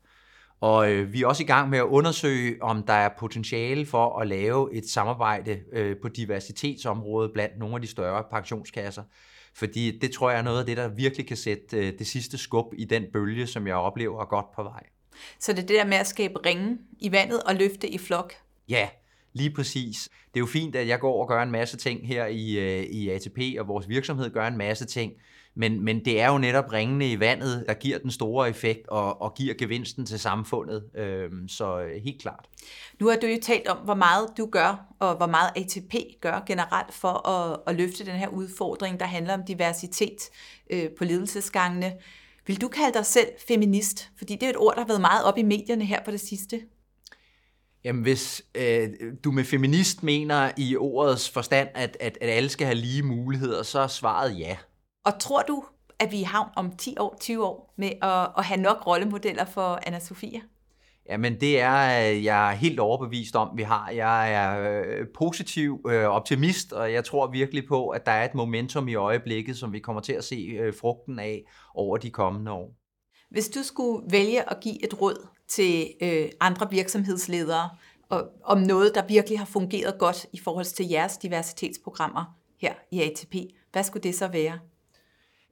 Og 0.61 0.91
øh, 0.91 1.13
vi 1.13 1.21
er 1.21 1.27
også 1.27 1.43
i 1.43 1.45
gang 1.45 1.69
med 1.69 1.79
at 1.79 1.83
undersøge, 1.83 2.63
om 2.63 2.83
der 2.83 2.93
er 2.93 3.09
potentiale 3.19 3.85
for 3.85 4.19
at 4.19 4.27
lave 4.27 4.73
et 4.73 4.89
samarbejde 4.89 5.59
øh, 5.73 5.95
på 6.01 6.07
diversitetsområdet 6.07 7.31
blandt 7.33 7.59
nogle 7.59 7.75
af 7.75 7.81
de 7.81 7.87
større 7.87 8.23
pensionskasser. 8.31 9.03
Fordi 9.55 9.99
det 9.99 10.11
tror 10.11 10.29
jeg 10.29 10.39
er 10.39 10.43
noget 10.43 10.59
af 10.59 10.65
det, 10.65 10.77
der 10.77 10.87
virkelig 10.87 11.27
kan 11.27 11.37
sætte 11.37 11.77
øh, 11.77 11.93
det 11.99 12.07
sidste 12.07 12.37
skub 12.37 12.73
i 12.77 12.85
den 12.85 13.03
bølge, 13.13 13.47
som 13.47 13.67
jeg 13.67 13.75
oplever 13.75 14.21
er 14.21 14.25
godt 14.25 14.51
på 14.55 14.63
vej. 14.63 14.83
Så 15.39 15.53
det 15.53 15.63
er 15.63 15.67
det 15.67 15.75
der 15.75 15.85
med 15.85 15.97
at 15.97 16.07
skabe 16.07 16.45
ringen 16.45 16.79
i 16.99 17.11
vandet 17.11 17.43
og 17.43 17.55
løfte 17.55 17.89
i 17.89 17.97
flok? 17.97 18.33
Ja, 18.69 18.89
lige 19.33 19.51
præcis. 19.51 20.09
Det 20.33 20.35
er 20.35 20.39
jo 20.39 20.45
fint, 20.45 20.75
at 20.75 20.87
jeg 20.87 20.99
går 20.99 21.21
og 21.21 21.27
gør 21.27 21.43
en 21.43 21.51
masse 21.51 21.77
ting 21.77 22.07
her 22.07 22.25
i, 22.25 22.59
øh, 22.59 22.83
i 22.83 23.09
ATP, 23.09 23.39
og 23.59 23.67
vores 23.67 23.89
virksomhed 23.89 24.29
gør 24.29 24.47
en 24.47 24.57
masse 24.57 24.85
ting. 24.85 25.13
Men, 25.55 25.81
men 25.81 26.05
det 26.05 26.21
er 26.21 26.31
jo 26.31 26.37
netop 26.37 26.73
ringene 26.73 27.11
i 27.11 27.19
vandet, 27.19 27.65
der 27.67 27.73
giver 27.73 27.97
den 27.97 28.11
store 28.11 28.49
effekt 28.49 28.87
og, 28.87 29.21
og 29.21 29.33
giver 29.33 29.53
gevinsten 29.53 30.05
til 30.05 30.19
samfundet. 30.19 30.83
Øhm, 30.95 31.47
så 31.47 31.81
øh, 31.81 32.03
helt 32.03 32.21
klart. 32.21 32.45
Nu 32.99 33.07
har 33.07 33.15
du 33.15 33.27
jo 33.27 33.37
talt 33.41 33.67
om, 33.67 33.77
hvor 33.77 33.95
meget 33.95 34.29
du 34.37 34.45
gør, 34.51 34.85
og 34.99 35.15
hvor 35.15 35.27
meget 35.27 35.51
ATP 35.55 35.95
gør 36.21 36.43
generelt 36.47 36.93
for 36.93 37.27
at, 37.29 37.59
at 37.67 37.75
løfte 37.75 38.05
den 38.05 38.15
her 38.15 38.27
udfordring, 38.27 38.99
der 38.99 39.05
handler 39.05 39.33
om 39.33 39.43
diversitet 39.47 40.29
øh, 40.69 40.89
på 40.97 41.03
ledelsesgangene. 41.03 41.93
Vil 42.47 42.61
du 42.61 42.67
kalde 42.67 42.93
dig 42.93 43.05
selv 43.05 43.27
feminist? 43.47 44.09
Fordi 44.17 44.33
det 44.33 44.43
er 44.43 44.49
et 44.49 44.57
ord, 44.57 44.75
der 44.75 44.81
har 44.81 44.87
været 44.87 45.01
meget 45.01 45.25
op 45.25 45.37
i 45.37 45.43
medierne 45.43 45.85
her 45.85 46.03
på 46.05 46.11
det 46.11 46.19
sidste. 46.19 46.61
Jamen, 47.83 48.01
hvis 48.01 48.43
øh, 48.55 48.89
du 49.23 49.31
med 49.31 49.43
feminist 49.43 50.03
mener 50.03 50.51
i 50.57 50.75
ordets 50.75 51.29
forstand, 51.29 51.69
at, 51.75 51.97
at, 51.99 52.17
at 52.21 52.29
alle 52.29 52.49
skal 52.49 52.67
have 52.67 52.75
lige 52.75 53.03
muligheder, 53.03 53.63
så 53.63 53.79
er 53.79 53.87
svaret 53.87 54.39
ja. 54.39 54.57
Og 55.05 55.19
tror 55.19 55.41
du, 55.41 55.63
at 55.99 56.11
vi 56.11 56.21
er 56.21 56.25
havn 56.25 56.49
om 56.55 56.75
10 56.75 56.95
år, 56.99 57.17
20 57.19 57.45
år 57.45 57.73
med 57.77 57.91
at, 58.01 58.29
at 58.37 58.45
have 58.45 58.61
nok 58.61 58.87
rollemodeller 58.87 59.45
for 59.45 59.79
Anna 59.87 59.99
Sofia? 59.99 60.39
Jamen 61.09 61.41
det 61.41 61.59
er 61.59 61.77
jeg 62.01 62.51
er 62.51 62.55
helt 62.55 62.79
overbevist 62.79 63.35
om, 63.35 63.57
vi 63.57 63.63
har. 63.63 63.89
Jeg 63.89 64.33
er 64.33 64.81
øh, 64.81 65.07
positiv 65.15 65.81
øh, 65.89 66.05
optimist, 66.05 66.73
og 66.73 66.93
jeg 66.93 67.05
tror 67.05 67.27
virkelig 67.27 67.67
på, 67.67 67.89
at 67.89 68.05
der 68.05 68.11
er 68.11 68.25
et 68.25 68.35
momentum 68.35 68.87
i 68.87 68.95
øjeblikket, 68.95 69.57
som 69.57 69.73
vi 69.73 69.79
kommer 69.79 70.01
til 70.01 70.13
at 70.13 70.23
se 70.23 70.35
øh, 70.35 70.73
frugten 70.79 71.19
af 71.19 71.43
over 71.75 71.97
de 71.97 72.09
kommende 72.09 72.51
år. 72.51 72.75
Hvis 73.29 73.49
du 73.49 73.63
skulle 73.63 74.11
vælge 74.11 74.49
at 74.49 74.59
give 74.61 74.83
et 74.83 75.01
råd 75.01 75.27
til 75.47 75.87
øh, 76.01 76.29
andre 76.39 76.67
virksomhedsledere 76.69 77.69
og, 78.09 78.29
om 78.43 78.57
noget, 78.57 78.95
der 78.95 79.07
virkelig 79.07 79.39
har 79.39 79.45
fungeret 79.45 79.99
godt 79.99 80.25
i 80.33 80.39
forhold 80.39 80.65
til 80.65 80.89
jeres 80.89 81.17
diversitetsprogrammer 81.17 82.37
her 82.61 82.73
i 82.91 83.01
ATP, 83.01 83.35
hvad 83.71 83.83
skulle 83.83 84.03
det 84.03 84.15
så 84.15 84.27
være? 84.27 84.59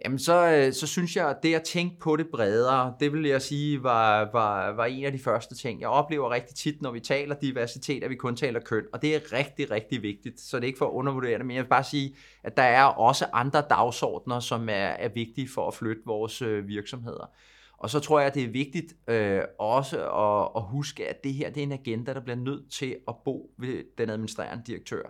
Jamen, 0.05 0.19
så, 0.19 0.51
øh, 0.51 0.73
så 0.73 0.87
synes 0.87 1.15
jeg, 1.15 1.29
at 1.29 1.37
det 1.43 1.55
at 1.55 1.63
tænke 1.63 1.99
på 1.99 2.15
det 2.15 2.27
bredere, 2.31 2.93
det 2.99 3.13
vil 3.13 3.25
jeg 3.25 3.41
sige, 3.41 3.83
var, 3.83 4.29
var, 4.33 4.71
var 4.71 4.85
en 4.85 5.05
af 5.05 5.11
de 5.11 5.19
første 5.19 5.55
ting. 5.55 5.81
Jeg 5.81 5.89
oplever 5.89 6.31
rigtig 6.31 6.55
tit, 6.55 6.81
når 6.81 6.91
vi 6.91 6.99
taler 6.99 7.35
diversitet, 7.35 8.03
at 8.03 8.09
vi 8.09 8.15
kun 8.15 8.35
taler 8.35 8.59
køn, 8.59 8.83
og 8.93 9.01
det 9.01 9.15
er 9.15 9.33
rigtig, 9.33 9.71
rigtig 9.71 10.01
vigtigt, 10.01 10.39
så 10.39 10.57
det 10.57 10.63
er 10.63 10.67
ikke 10.67 10.77
for 10.77 10.85
at 10.85 10.91
undervurdere 10.91 11.37
det, 11.37 11.45
men 11.45 11.55
jeg 11.55 11.63
vil 11.63 11.69
bare 11.69 11.83
sige, 11.83 12.15
at 12.43 12.57
der 12.57 12.63
er 12.63 12.83
også 12.83 13.25
andre 13.33 13.63
dagsordner, 13.69 14.39
som 14.39 14.69
er, 14.69 14.73
er 14.73 15.09
vigtige 15.09 15.49
for 15.49 15.67
at 15.67 15.73
flytte 15.73 16.01
vores 16.05 16.41
øh, 16.41 16.67
virksomheder. 16.67 17.31
Og 17.77 17.89
så 17.89 17.99
tror 17.99 18.19
jeg, 18.19 18.27
at 18.27 18.35
det 18.35 18.43
er 18.43 18.51
vigtigt 18.51 18.93
øh, 19.07 19.41
også 19.59 19.97
at, 20.09 20.61
at 20.61 20.69
huske, 20.69 21.09
at 21.09 21.23
det 21.23 21.33
her 21.33 21.49
det 21.49 21.61
er 21.61 21.65
en 21.65 21.71
agenda, 21.71 22.13
der 22.13 22.21
bliver 22.21 22.35
nødt 22.35 22.71
til 22.71 22.97
at 23.07 23.15
bo 23.25 23.53
ved 23.57 23.83
den 23.97 24.09
administrerende 24.09 24.63
direktør. 24.67 25.01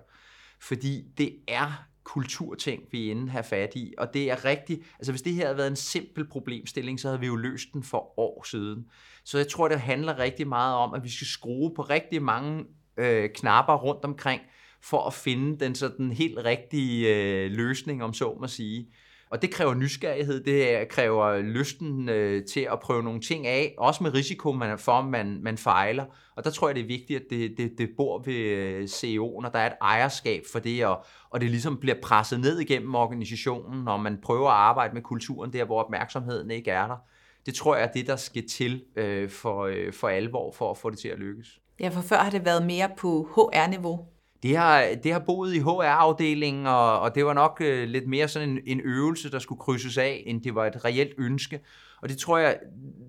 Fordi 0.61 1.03
det 1.17 1.35
er 1.47 1.85
kulturting, 2.03 2.83
vi 2.91 3.11
inden 3.11 3.29
har 3.29 3.41
fat 3.41 3.75
i, 3.75 3.93
og 3.97 4.13
det 4.13 4.31
er 4.31 4.45
rigtigt, 4.45 4.81
altså 4.99 5.11
hvis 5.11 5.21
det 5.21 5.33
her 5.33 5.45
havde 5.45 5.57
været 5.57 5.67
en 5.67 5.75
simpel 5.75 6.27
problemstilling, 6.27 6.99
så 6.99 7.07
havde 7.07 7.19
vi 7.19 7.27
jo 7.27 7.35
løst 7.35 7.67
den 7.73 7.83
for 7.83 8.19
år 8.19 8.43
siden. 8.43 8.85
Så 9.23 9.37
jeg 9.37 9.47
tror, 9.47 9.67
det 9.67 9.79
handler 9.79 10.19
rigtig 10.19 10.47
meget 10.47 10.75
om, 10.75 10.93
at 10.93 11.03
vi 11.03 11.09
skal 11.09 11.27
skrue 11.27 11.73
på 11.75 11.81
rigtig 11.81 12.23
mange 12.23 12.65
øh, 12.97 13.29
knapper 13.35 13.73
rundt 13.73 14.05
omkring, 14.05 14.41
for 14.83 15.07
at 15.07 15.13
finde 15.13 15.65
den 15.65 15.75
sådan 15.75 16.11
helt 16.11 16.37
rigtige 16.37 17.15
øh, 17.15 17.51
løsning, 17.51 18.03
om 18.03 18.13
så 18.13 18.37
må 18.41 18.47
sige. 18.47 18.87
Og 19.31 19.41
det 19.41 19.51
kræver 19.51 19.73
nysgerrighed, 19.73 20.43
det 20.43 20.87
kræver 20.89 21.37
lysten 21.37 22.09
øh, 22.09 22.45
til 22.45 22.67
at 22.71 22.79
prøve 22.79 23.03
nogle 23.03 23.21
ting 23.21 23.47
af, 23.47 23.75
også 23.77 24.03
med 24.03 24.13
risiko 24.13 24.51
man, 24.51 24.79
for, 24.79 24.91
at 24.91 25.05
man, 25.05 25.39
man 25.43 25.57
fejler. 25.57 26.05
Og 26.35 26.43
der 26.43 26.49
tror 26.49 26.67
jeg, 26.67 26.75
det 26.75 26.83
er 26.83 26.87
vigtigt, 26.87 27.19
at 27.19 27.25
det, 27.29 27.57
det, 27.57 27.71
det 27.77 27.89
bor 27.97 28.21
ved 28.25 28.33
øh, 28.33 28.83
CEO'en, 28.83 29.45
og 29.45 29.53
der 29.53 29.59
er 29.59 29.67
et 29.67 29.77
ejerskab 29.81 30.43
for 30.51 30.59
det, 30.59 30.85
og, 30.85 31.05
og 31.29 31.41
det 31.41 31.49
ligesom 31.49 31.77
bliver 31.77 31.95
presset 32.03 32.39
ned 32.39 32.59
igennem 32.59 32.95
organisationen, 32.95 33.83
når 33.83 33.97
man 33.97 34.17
prøver 34.23 34.49
at 34.49 34.57
arbejde 34.57 34.93
med 34.93 35.01
kulturen 35.01 35.53
der, 35.53 35.65
hvor 35.65 35.83
opmærksomheden 35.83 36.51
ikke 36.51 36.71
er 36.71 36.87
der. 36.87 36.97
Det 37.45 37.53
tror 37.53 37.75
jeg 37.75 37.83
er 37.83 37.91
det, 37.91 38.07
der 38.07 38.15
skal 38.15 38.47
til 38.49 38.83
øh, 38.95 39.29
for, 39.29 39.65
øh, 39.65 39.93
for 39.93 40.07
alvor 40.07 40.51
for 40.51 40.71
at 40.71 40.77
få 40.77 40.89
det 40.89 40.99
til 40.99 41.07
at 41.07 41.19
lykkes. 41.19 41.59
Ja, 41.79 41.89
for 41.89 42.01
før 42.01 42.17
har 42.17 42.29
det 42.29 42.45
været 42.45 42.65
mere 42.65 42.89
på 42.97 43.29
HR-niveau. 43.35 44.05
Det 44.43 44.57
har, 44.57 44.87
det 45.03 45.11
har 45.11 45.19
boet 45.19 45.53
i 45.53 45.59
HR-afdelingen, 45.59 46.67
og, 46.67 46.99
og 46.99 47.15
det 47.15 47.25
var 47.25 47.33
nok 47.33 47.57
øh, 47.61 47.87
lidt 47.87 48.07
mere 48.07 48.27
sådan 48.27 48.49
en, 48.49 48.59
en 48.65 48.81
øvelse, 48.83 49.31
der 49.31 49.39
skulle 49.39 49.59
krydses 49.59 49.97
af, 49.97 50.23
end 50.25 50.41
det 50.41 50.55
var 50.55 50.65
et 50.65 50.85
reelt 50.85 51.13
ønske. 51.17 51.59
Og 52.01 52.09
det 52.09 52.17
tror 52.17 52.37
jeg, 52.37 52.59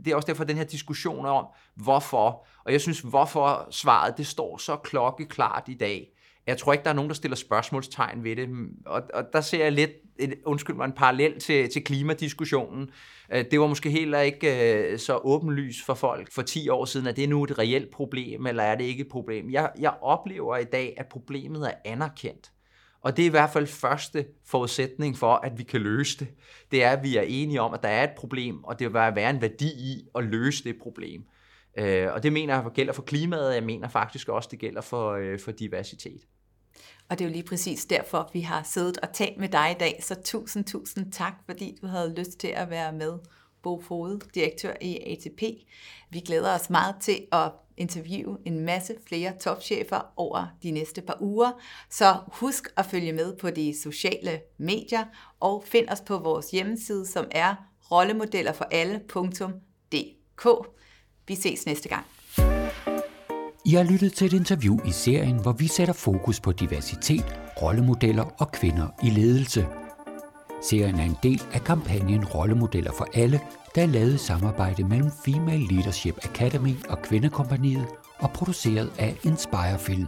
det 0.05 0.12
er 0.12 0.16
også 0.16 0.27
derfor 0.27 0.45
den 0.45 0.57
her 0.57 0.64
diskussion 0.64 1.27
om, 1.27 1.47
hvorfor. 1.75 2.47
Og 2.64 2.73
jeg 2.73 2.81
synes, 2.81 3.01
hvorfor 3.01 3.68
svaret, 3.71 4.14
det 4.16 4.27
står 4.27 4.57
så 4.57 4.77
klokkeklart 4.77 5.64
i 5.66 5.75
dag. 5.75 6.09
Jeg 6.46 6.59
tror 6.59 6.72
ikke, 6.72 6.85
der 6.85 6.90
er 6.90 6.94
nogen, 6.94 7.09
der 7.09 7.14
stiller 7.14 7.37
spørgsmålstegn 7.37 8.24
ved 8.24 8.37
det. 8.37 8.48
Og, 8.87 9.02
og 9.14 9.24
der 9.33 9.40
ser 9.40 9.62
jeg 9.62 9.72
lidt, 9.72 9.90
et, 10.18 10.35
undskyld 10.44 10.76
mig, 10.76 10.85
en 10.85 10.92
parallel 10.92 11.40
til, 11.40 11.70
til 11.70 11.85
klimadiskussionen. 11.85 12.90
Øh, 13.33 13.44
det 13.50 13.61
var 13.61 13.66
måske 13.66 13.90
heller 13.90 14.20
ikke 14.20 14.74
øh, 14.74 14.98
så 14.98 15.20
åbenlyst 15.24 15.87
for 15.87 15.94
folk 15.94 16.33
for 16.33 16.42
10 16.42 16.68
år 16.68 16.85
siden, 16.85 17.07
at 17.07 17.16
det 17.16 17.24
er 17.24 17.28
nu 17.28 17.44
et 17.44 17.59
reelt 17.59 17.90
problem, 17.90 18.46
eller 18.46 18.62
er 18.62 18.74
det 18.74 18.85
ikke 18.85 19.00
et 19.00 19.09
problem. 19.09 19.50
Jeg, 19.50 19.70
jeg 19.78 19.94
oplever 20.00 20.57
i 20.57 20.64
dag, 20.64 20.94
at 20.96 21.07
problemet 21.07 21.68
er 21.68 21.74
anerkendt. 21.85 22.52
Og 23.00 23.16
det 23.16 23.22
er 23.22 23.26
i 23.26 23.31
hvert 23.31 23.50
fald 23.50 23.66
første 23.66 24.26
forudsætning 24.46 25.18
for, 25.18 25.35
at 25.35 25.59
vi 25.59 25.62
kan 25.62 25.81
løse 25.81 26.18
det. 26.18 26.28
Det 26.70 26.85
er, 26.85 26.90
at 26.90 27.02
vi 27.02 27.16
er 27.16 27.22
enige 27.22 27.61
om, 27.61 27.74
at 27.74 27.83
der 27.83 27.88
er 27.88 28.05
et 28.05 28.14
problem, 28.16 28.64
og 28.64 28.78
det 28.78 28.87
vil 28.87 28.94
være 28.94 29.31
en 29.31 29.40
værdi 29.40 29.66
i 29.66 30.09
at 30.14 30.24
løse 30.24 30.64
det 30.64 30.76
problem. 30.83 31.24
Øh, 31.76 32.12
og 32.12 32.22
det 32.22 32.32
mener 32.32 32.54
jeg 32.54 32.64
gælder 32.74 32.92
for 32.92 33.02
klimaet, 33.02 33.48
og 33.48 33.54
jeg 33.54 33.62
mener 33.62 33.88
faktisk 33.88 34.28
også, 34.28 34.48
det 34.52 34.58
gælder 34.58 34.80
for, 34.80 35.12
øh, 35.12 35.40
for 35.40 35.52
diversitet. 35.52 36.20
Og 37.08 37.18
det 37.18 37.24
er 37.24 37.28
jo 37.28 37.32
lige 37.32 37.44
præcis 37.44 37.85
derfor, 37.85 38.30
vi 38.32 38.40
har 38.40 38.62
siddet 38.62 38.98
og 38.98 39.12
talt 39.12 39.38
med 39.38 39.48
dig 39.48 39.70
i 39.70 39.78
dag. 39.80 40.00
Så 40.02 40.14
tusind, 40.24 40.64
tusind 40.64 41.12
tak, 41.12 41.35
fordi 41.46 41.78
du 41.82 41.87
havde 41.87 42.14
lyst 42.14 42.38
til 42.38 42.48
at 42.48 42.70
være 42.70 42.92
med. 42.92 43.12
Bo 43.62 43.80
Fode, 43.80 44.20
direktør 44.35 44.74
i 44.80 44.98
ATP. 44.98 45.42
Vi 46.11 46.20
glæder 46.20 46.54
os 46.54 46.70
meget 46.70 46.94
til 47.00 47.26
at 47.32 47.52
interviewe 47.76 48.38
en 48.44 48.61
masse 48.61 48.94
flere 49.08 49.32
topchefer 49.40 50.12
over 50.16 50.46
de 50.62 50.70
næste 50.70 51.02
par 51.02 51.16
uger. 51.20 51.61
Så 51.90 52.16
husk 52.28 52.68
at 52.76 52.87
følge 52.87 53.12
med 53.12 53.37
på 53.37 53.50
de 53.50 53.82
sociale 53.82 54.40
medier 54.58 55.04
og 55.40 55.64
find 55.66 55.88
os 55.88 56.00
på 56.00 56.18
vores 56.18 56.50
hjemmeside, 56.50 57.06
som 57.06 57.26
er 57.30 57.54
rollemodellerforalle.dk. 57.90 60.46
Vi 61.28 61.35
ses 61.35 61.66
næste 61.66 61.88
gang. 61.88 62.04
I 63.64 63.74
har 63.74 63.82
lyttet 63.82 64.12
til 64.12 64.26
et 64.26 64.32
interview 64.32 64.78
i 64.87 64.90
serien, 64.90 65.37
hvor 65.42 65.52
vi 65.52 65.66
sætter 65.68 65.94
fokus 65.94 66.40
på 66.40 66.52
diversitet, 66.52 67.24
rollemodeller 67.62 68.24
og 68.38 68.52
kvinder 68.52 68.87
i 69.02 69.11
ledelse. 69.11 69.66
Serien 70.62 71.00
er 71.00 71.04
en 71.04 71.16
del 71.22 71.42
af 71.52 71.64
kampagnen 71.64 72.24
Rollemodeller 72.24 72.92
for 72.92 73.08
alle, 73.14 73.40
der 73.74 73.82
er 73.82 73.87
lavet 73.87 74.14
i 74.14 74.18
samarbejde 74.18 74.85
mellem 74.85 75.11
Female 75.24 75.66
Leadership 75.66 76.18
Academy 76.22 76.74
og 76.88 77.02
Kvindekompaniet 77.02 77.87
og 78.18 78.30
produceret 78.30 78.92
af 78.98 79.16
Inspire 79.22 79.78
Film. 79.78 80.06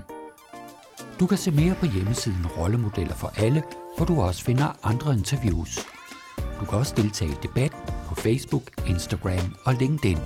Du 1.20 1.26
kan 1.26 1.38
se 1.38 1.50
mere 1.50 1.74
på 1.74 1.86
hjemmesiden 1.86 2.46
Rollemodeller 2.46 3.14
for 3.14 3.32
alle, 3.36 3.62
hvor 3.96 4.06
du 4.06 4.20
også 4.20 4.44
finder 4.44 4.78
andre 4.82 5.14
interviews. 5.14 5.78
Du 6.60 6.64
kan 6.64 6.78
også 6.78 6.94
deltage 6.96 7.30
i 7.30 7.36
debat 7.42 7.72
på 8.06 8.14
Facebook, 8.14 8.62
Instagram 8.86 9.56
og 9.64 9.74
LinkedIn. 9.74 10.18